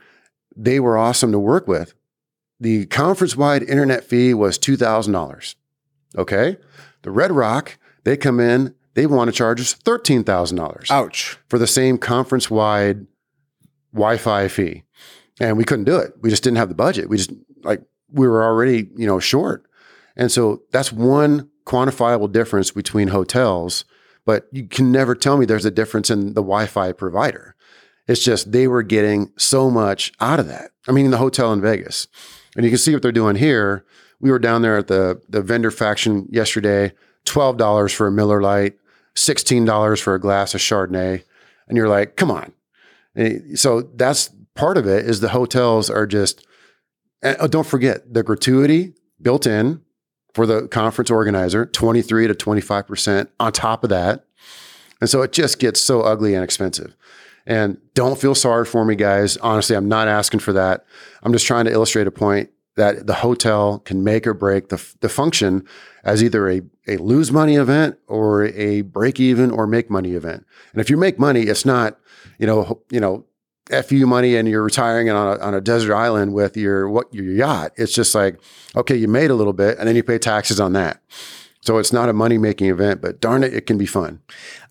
[0.57, 1.95] they were awesome to work with.
[2.61, 5.57] The conference wide internet fee was $2,000.
[6.17, 6.57] Okay.
[7.03, 11.39] The Red Rock, they come in, they want to charge us $13,000 Ouch.
[11.49, 13.07] for the same conference wide
[13.93, 14.85] Wi Fi fee.
[15.41, 16.13] And we couldn't do it.
[16.21, 17.09] We just didn't have the budget.
[17.09, 17.33] We just
[17.63, 17.83] like
[18.13, 19.65] we were already, you know, short.
[20.17, 23.85] And so that's one quantifiable difference between hotels,
[24.25, 27.57] but you can never tell me there's a difference in the Wi Fi provider.
[28.07, 30.71] It's just they were getting so much out of that.
[30.87, 32.07] I mean, the hotel in Vegas.
[32.55, 33.85] And you can see what they're doing here.
[34.21, 36.93] We were down there at the, the vendor faction yesterday,
[37.25, 38.77] $12 for a Miller Lite,
[39.17, 41.23] $16 for a glass of Chardonnay.
[41.69, 42.53] And you're like, come on.
[43.15, 46.47] And So that's part of it is the hotels are just,
[47.23, 49.81] and oh, don't forget the gratuity built in
[50.35, 54.25] for the conference organizer, 23 to 25% on top of that.
[55.01, 56.97] And so it just gets so ugly and expensive.
[57.47, 59.37] And don't feel sorry for me, guys.
[59.37, 60.87] Honestly, I'm not asking for that.
[61.23, 64.85] I'm just trying to illustrate a point that the hotel can make or break the,
[65.01, 65.65] the function
[66.05, 70.47] as either a, a lose money event or a break even or make money event.
[70.73, 71.99] And if you make money, it's not,
[72.39, 73.25] you know, you know,
[73.71, 77.25] FU money and you're retiring on a, on a desert island with your what your
[77.25, 77.73] yacht.
[77.77, 78.39] It's just like,
[78.77, 81.01] okay, you made a little bit and then you pay taxes on that.
[81.65, 84.21] So it's not a money making event, but darn it, it can be fun.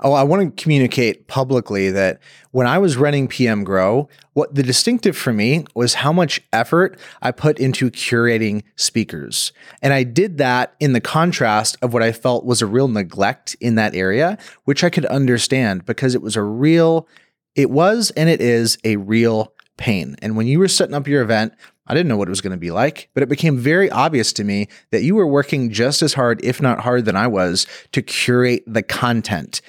[0.02, 2.20] Oh, I want to communicate publicly that
[2.52, 7.00] when I was running PM Grow, what the distinctive for me was how much effort
[7.20, 9.52] I put into curating speakers.
[9.82, 13.56] And I did that in the contrast of what I felt was a real neglect
[13.60, 17.08] in that area, which I could understand because it was a real,
[17.56, 20.16] it was and it is a real pain.
[20.22, 21.54] And when you were setting up your event,
[21.86, 24.32] I didn't know what it was going to be like, but it became very obvious
[24.34, 27.68] to me that you were working just as hard, if not harder than I was,
[27.92, 29.62] to curate the content.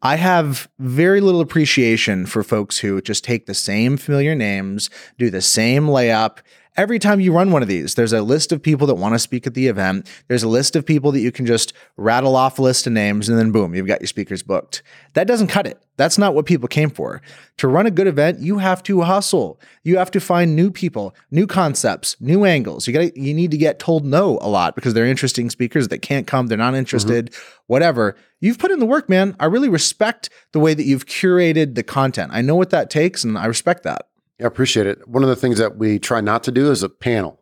[0.00, 5.28] I have very little appreciation for folks who just take the same familiar names, do
[5.28, 6.38] the same layup,
[6.78, 9.18] every time you run one of these, there's a list of people that want to
[9.18, 10.08] speak at the event.
[10.28, 13.28] There's a list of people that you can just rattle off a list of names
[13.28, 14.82] and then boom, you've got your speakers booked.
[15.14, 15.82] That doesn't cut it.
[15.96, 17.20] That's not what people came for.
[17.56, 19.60] To run a good event, you have to hustle.
[19.82, 22.86] You have to find new people, new concepts, new angles.
[22.86, 25.98] You got you need to get told no a lot because they're interesting speakers that
[25.98, 27.62] can't come, they're not interested, mm-hmm.
[27.66, 28.14] whatever.
[28.38, 29.34] You've put in the work, man.
[29.40, 32.30] I really respect the way that you've curated the content.
[32.32, 34.06] I know what that takes and I respect that.
[34.40, 35.08] I appreciate it.
[35.08, 37.40] One of the things that we try not to do is a panel.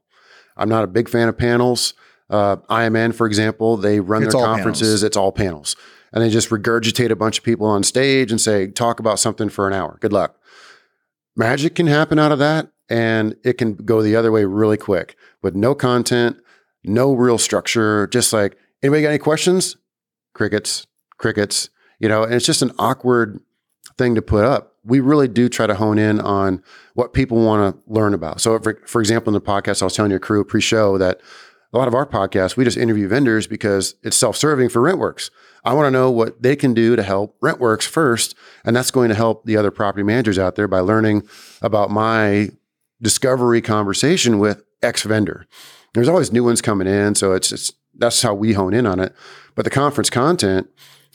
[0.56, 1.94] I'm not a big fan of panels.
[2.28, 4.88] Uh, IMN, for example, they run it's their conferences.
[4.88, 5.02] Panels.
[5.02, 5.76] It's all panels,
[6.12, 9.48] and they just regurgitate a bunch of people on stage and say, "Talk about something
[9.48, 10.36] for an hour." Good luck.
[11.36, 15.16] Magic can happen out of that, and it can go the other way really quick
[15.42, 16.38] with no content,
[16.82, 18.06] no real structure.
[18.08, 19.76] Just like anybody got any questions?
[20.34, 20.86] Crickets,
[21.18, 21.68] crickets.
[22.00, 23.40] You know, and it's just an awkward
[23.96, 26.62] thing to put up we really do try to hone in on
[26.94, 28.40] what people want to learn about.
[28.40, 31.20] So, for, for example, in the podcast, I was telling your crew pre show that
[31.72, 35.30] a lot of our podcasts, we just interview vendors because it's self serving for Rentwerx.
[35.64, 38.36] I want to know what they can do to help Rentwerx first.
[38.64, 41.28] And that's going to help the other property managers out there by learning
[41.60, 42.50] about my
[43.02, 45.46] discovery conversation with X vendor.
[45.92, 47.16] There's always new ones coming in.
[47.16, 49.14] So, it's, it's that's how we hone in on it.
[49.56, 50.68] But the conference content,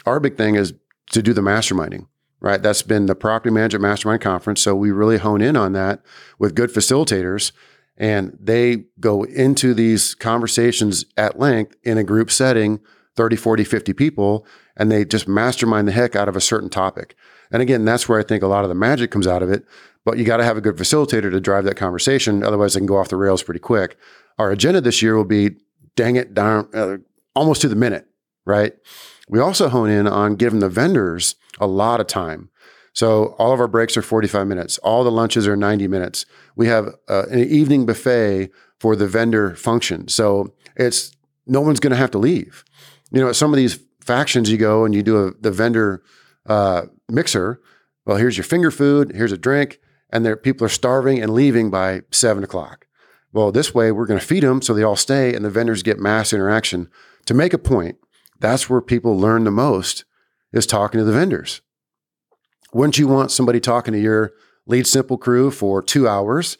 [0.05, 0.73] our big thing is
[1.11, 2.07] to do the masterminding
[2.41, 2.61] right?
[2.61, 4.61] That's been the property management mastermind conference.
[4.61, 6.01] So we really hone in on that
[6.39, 7.51] with good facilitators.
[7.97, 12.79] And they go into these conversations at length in a group setting,
[13.15, 17.15] 30, 40, 50 people, and they just mastermind the heck out of a certain topic.
[17.51, 19.65] And again, that's where I think a lot of the magic comes out of it.
[20.03, 22.43] But you got to have a good facilitator to drive that conversation.
[22.43, 23.97] Otherwise, they can go off the rails pretty quick.
[24.39, 25.51] Our agenda this year will be
[25.95, 26.97] dang it darn, uh,
[27.35, 28.07] almost to the minute,
[28.45, 28.73] right?
[29.27, 32.49] We also hone in on giving the vendors a lot of time.
[32.93, 34.77] So all of our breaks are 45 minutes.
[34.79, 36.25] All the lunches are 90 minutes.
[36.55, 38.49] We have uh, an evening buffet
[38.79, 40.07] for the vendor function.
[40.07, 41.15] So it's
[41.47, 42.65] no one's going to have to leave.
[43.11, 46.03] You know, some of these factions, you go and you do a, the vendor
[46.47, 47.61] uh, mixer.
[48.05, 49.11] Well, here's your finger food.
[49.15, 52.87] Here's a drink, and there people are starving and leaving by seven o'clock.
[53.31, 55.83] Well, this way we're going to feed them so they all stay, and the vendors
[55.83, 56.89] get mass interaction.
[57.27, 57.97] To make a point,
[58.41, 60.03] that's where people learn the most
[60.51, 61.61] is talking to the vendors.
[62.73, 64.31] Wouldn't you want somebody talking to your
[64.69, 66.57] LeadSimple crew for two hours?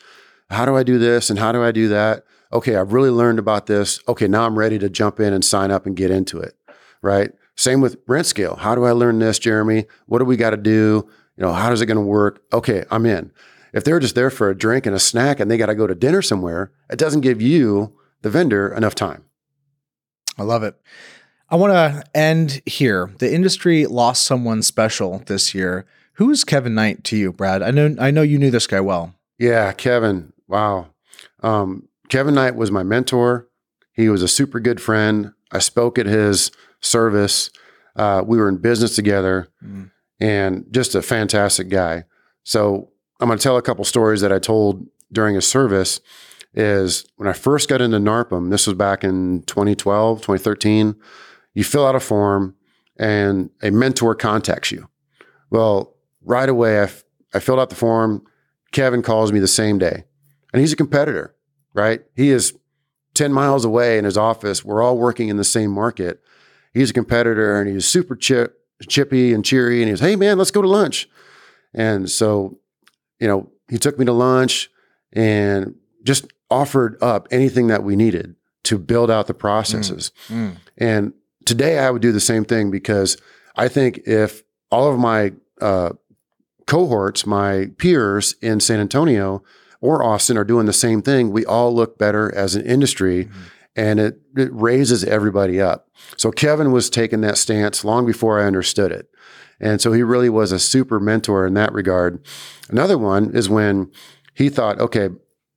[0.49, 2.23] How do I do this and how do I do that?
[2.53, 3.99] Okay, I've really learned about this.
[4.07, 6.55] Okay, now I'm ready to jump in and sign up and get into it.
[7.01, 7.31] Right.
[7.55, 8.55] Same with rent scale.
[8.57, 9.85] How do I learn this, Jeremy?
[10.05, 11.07] What do we got to do?
[11.37, 12.43] You know, how is it going to work?
[12.53, 13.31] Okay, I'm in.
[13.73, 15.87] If they're just there for a drink and a snack and they got to go
[15.87, 19.23] to dinner somewhere, it doesn't give you, the vendor, enough time.
[20.37, 20.75] I love it.
[21.51, 23.11] I want to end here.
[23.19, 25.85] The industry lost someone special this year.
[26.13, 27.61] Who is Kevin Knight to you, Brad?
[27.61, 29.13] I know I know you knew this guy well.
[29.37, 30.31] Yeah, Kevin.
[30.47, 30.87] Wow.
[31.43, 33.49] Um, Kevin Knight was my mentor.
[33.91, 35.33] He was a super good friend.
[35.51, 37.49] I spoke at his service.
[37.97, 39.91] Uh, we were in business together, mm.
[40.21, 42.05] and just a fantastic guy.
[42.43, 45.99] So I'm going to tell a couple stories that I told during his service.
[46.53, 48.51] Is when I first got into NARPM.
[48.51, 50.95] This was back in 2012, 2013
[51.53, 52.55] you fill out a form
[52.97, 54.87] and a mentor contacts you.
[55.49, 58.23] Well, right away, I, f- I filled out the form.
[58.71, 60.05] Kevin calls me the same day,
[60.53, 61.35] and he's a competitor,
[61.73, 62.03] right?
[62.15, 62.53] He is
[63.15, 64.63] 10 miles away in his office.
[64.63, 66.21] We're all working in the same market.
[66.73, 69.81] He's a competitor and he's super chip, chippy and cheery.
[69.81, 71.09] And he's, hey, man, let's go to lunch.
[71.73, 72.59] And so,
[73.19, 74.69] you know, he took me to lunch
[75.11, 80.11] and just offered up anything that we needed to build out the processes.
[80.27, 80.57] Mm.
[80.77, 81.13] And
[81.51, 83.17] today I would do the same thing because
[83.57, 84.41] I think if
[84.71, 85.89] all of my uh,
[86.65, 89.43] cohorts, my peers in San Antonio
[89.81, 93.27] or Austin are doing the same thing, we all look better as an industry
[93.75, 95.89] and it, it raises everybody up.
[96.15, 99.09] So Kevin was taking that stance long before I understood it.
[99.59, 102.25] And so he really was a super mentor in that regard.
[102.69, 103.91] Another one is when
[104.33, 105.09] he thought, okay,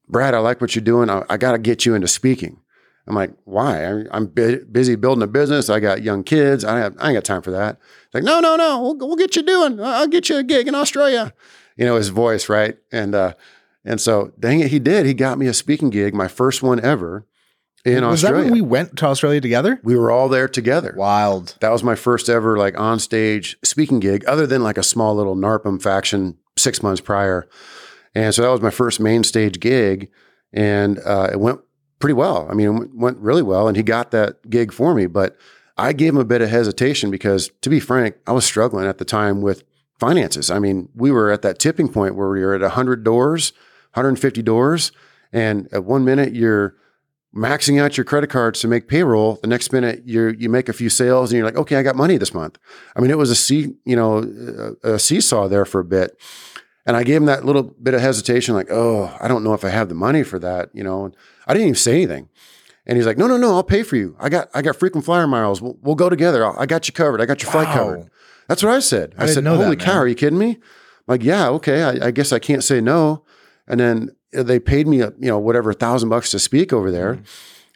[0.09, 1.09] Brad, I like what you're doing.
[1.09, 2.59] I, I got to get you into speaking.
[3.07, 4.05] I'm like, why?
[4.11, 5.69] I'm bu- busy building a business.
[5.69, 6.65] I got young kids.
[6.65, 7.79] I, have, I ain't got time for that.
[8.07, 8.81] It's like, no, no, no.
[8.81, 9.79] We'll, we'll get you doing.
[9.81, 11.35] I'll get you a gig in Australia.
[11.77, 12.79] You know, his voice, right?
[12.93, 13.35] And uh,
[13.85, 15.05] and so, dang it, he did.
[15.05, 17.27] He got me a speaking gig, my first one ever
[17.85, 18.45] in Was Australia.
[18.45, 19.81] that when we went to Australia together?
[19.85, 20.95] we were all there together.
[20.97, 21.57] Wild.
[21.61, 25.15] That was my first ever like on stage speaking gig, other than like a small
[25.15, 27.47] little NARPM faction six months prior.
[28.15, 30.09] And so that was my first main stage gig,
[30.53, 31.61] and uh, it went
[32.05, 32.47] pretty well.
[32.51, 35.07] I mean, it went- went really well, and he got that gig for me.
[35.07, 35.39] But
[35.79, 38.99] I gave him a bit of hesitation because, to be frank, I was struggling at
[38.99, 39.65] the time with
[39.99, 40.51] finances.
[40.51, 43.55] I mean, we were at that tipping point where we were at 100 doors,
[43.95, 44.93] 150 doors,
[45.33, 46.75] and at one minute you're
[47.35, 49.39] maxing out your credit cards to make payroll.
[49.41, 51.97] The next minute you you make a few sales and you're like, okay, I got
[51.97, 52.59] money this month.
[52.95, 56.21] I mean, it was a see, you know, a, a seesaw there for a bit.
[56.87, 59.65] And I gave him that little bit of hesitation, like, oh, I don't know if
[59.65, 61.13] I have the money for that, you know.
[61.47, 62.29] I didn't even say anything.
[62.87, 64.15] And he's like, no, no, no, I'll pay for you.
[64.21, 65.63] I got I got frequent flyer miles.
[65.63, 66.45] We'll, we'll go together.
[66.45, 67.21] I'll, I got you covered.
[67.21, 67.75] I got your flight Wow.
[67.75, 68.11] covered.
[68.49, 69.15] That's what I said.
[69.17, 70.51] I, I said, know that, holy cow, are you kidding me?
[70.51, 70.61] I'm
[71.07, 71.83] like, yeah, okay.
[71.83, 73.25] I, I guess I can't say no.
[73.67, 76.91] And then they paid me, a, you know, whatever, a thousand bucks to speak over
[76.91, 77.25] there Mm-hmm.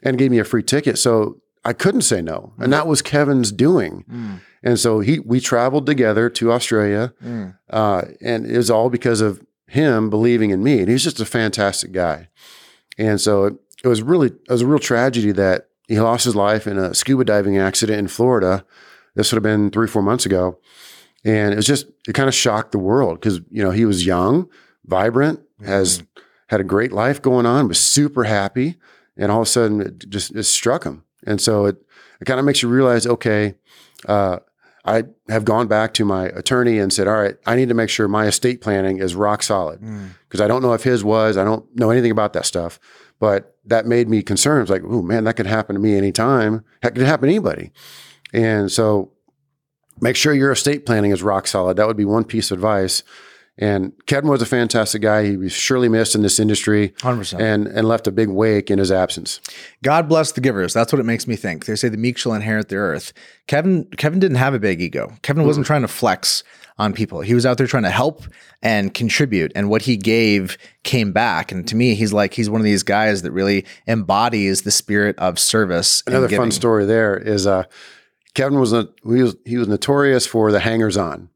[0.09, 0.99] and gave me a free ticket.
[0.99, 2.53] So I couldn't say no.
[2.59, 4.05] And that was Kevin's doing.
[4.12, 4.41] Mm.
[4.62, 7.14] And so he, we traveled together to Australia.
[7.25, 7.57] Mm.
[7.71, 10.81] Uh, and it was all because of him believing in me.
[10.81, 12.29] And he's just a fantastic guy.
[12.99, 16.36] And so it, it was really, it was a real tragedy that he lost his
[16.36, 18.64] life in a scuba diving accident in Florida.
[19.14, 20.59] This would have been three, four months ago.
[21.24, 24.05] And it was just, it kind of shocked the world because, you know, he was
[24.05, 24.49] young,
[24.84, 26.03] vibrant, has
[26.49, 28.76] had a great life going on, was super happy.
[29.16, 31.05] And all of a sudden it just it struck him.
[31.26, 31.76] And so it,
[32.20, 33.55] it kind of makes you realize, okay,
[34.07, 34.38] uh,
[34.89, 37.91] I have gone back to my attorney and said, all right, I need to make
[37.91, 40.09] sure my estate planning is rock solid Mm.
[40.26, 41.36] because I don't know if his was.
[41.36, 42.80] I don't know anything about that stuff.
[43.20, 44.70] But that made me concerned.
[44.70, 46.64] Like, oh man, that could happen to me anytime.
[46.82, 47.72] That could happen to anybody.
[48.32, 49.11] And so
[50.01, 51.76] make sure your estate planning is rock solid.
[51.76, 53.03] That would be one piece of advice.
[53.61, 55.27] And Kevin was a fantastic guy.
[55.27, 57.41] He was surely missed in this industry 100%.
[57.41, 59.41] and, and left a big wake in his absence.
[59.83, 60.73] God bless the givers.
[60.73, 61.67] That's what it makes me think.
[61.67, 63.13] They say the meek shall inherit the earth.
[63.49, 65.13] Kevin Kevin didn't have a big ego.
[65.23, 66.45] Kevin wasn't trying to flex
[66.79, 67.21] on people.
[67.21, 68.23] He was out there trying to help
[68.63, 69.51] and contribute.
[69.57, 71.51] And what he gave came back.
[71.51, 75.19] And to me, he's like he's one of these guys that really embodies the spirit
[75.19, 76.03] of service.
[76.07, 77.65] and Another fun story there is uh,
[78.35, 81.29] Kevin was, a, he was he was notorious for the hangers on.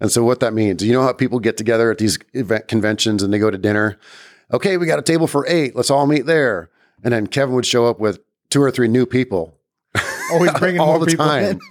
[0.00, 3.22] And so what that means, you know how people get together at these event conventions
[3.22, 3.98] and they go to dinner.
[4.52, 5.74] Okay, we got a table for eight.
[5.74, 6.70] Let's all meet there.
[7.02, 8.20] And then Kevin would show up with
[8.50, 9.54] two or three new people
[10.32, 11.44] Always bringing all more the people time.
[11.44, 11.60] in.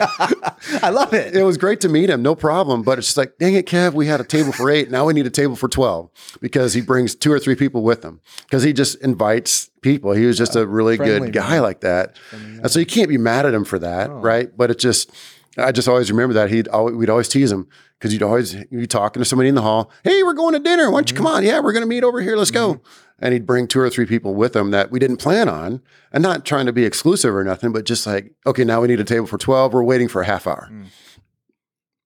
[0.82, 1.36] I love it.
[1.36, 2.84] It was great to meet him, no problem.
[2.84, 4.90] But it's just like, dang it, Kev, we had a table for eight.
[4.90, 6.10] Now we need a table for 12
[6.42, 10.14] because he brings two or three people with him because he just invites people.
[10.14, 11.62] He was just a really friendly good guy man.
[11.64, 12.16] like that.
[12.32, 14.20] And so you can't be mad at him for that, Oh.
[14.22, 14.50] right?
[14.56, 15.12] But it just,
[15.58, 16.50] I just always remember that.
[16.50, 17.68] He'd always, we'd always tease him
[18.00, 19.90] because you'd always be talking to somebody in the hall.
[20.04, 20.92] Hey, we're going to dinner.
[20.92, 21.36] Why don't you come Mm-hmm.
[21.38, 21.44] on?
[21.46, 22.36] Yeah, we're going to meet over here.
[22.36, 22.82] Let's go.
[23.20, 25.82] And he'd bring two or three people with him that we didn't plan on
[26.12, 29.00] and not trying to be exclusive or nothing, but just like, okay, now we need
[29.00, 29.74] a table for 12.
[29.74, 30.70] We're waiting for a half hour.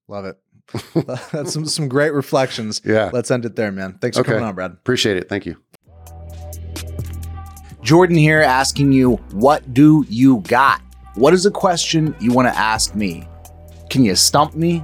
[0.08, 0.38] Love it.
[1.32, 2.80] That's some, some great reflections.
[2.86, 3.10] Yeah.
[3.12, 3.98] Let's end it there, man.
[4.00, 4.34] Thanks for Okay.
[4.34, 4.72] coming on, Brad.
[4.72, 5.28] Appreciate it.
[5.28, 5.58] Thank you.
[7.82, 10.82] Jordan here asking you, what do you got?
[11.16, 13.28] What is a question you want to ask me?
[13.90, 14.84] Can you stump me?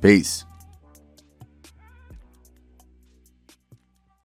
[0.00, 0.45] Peace.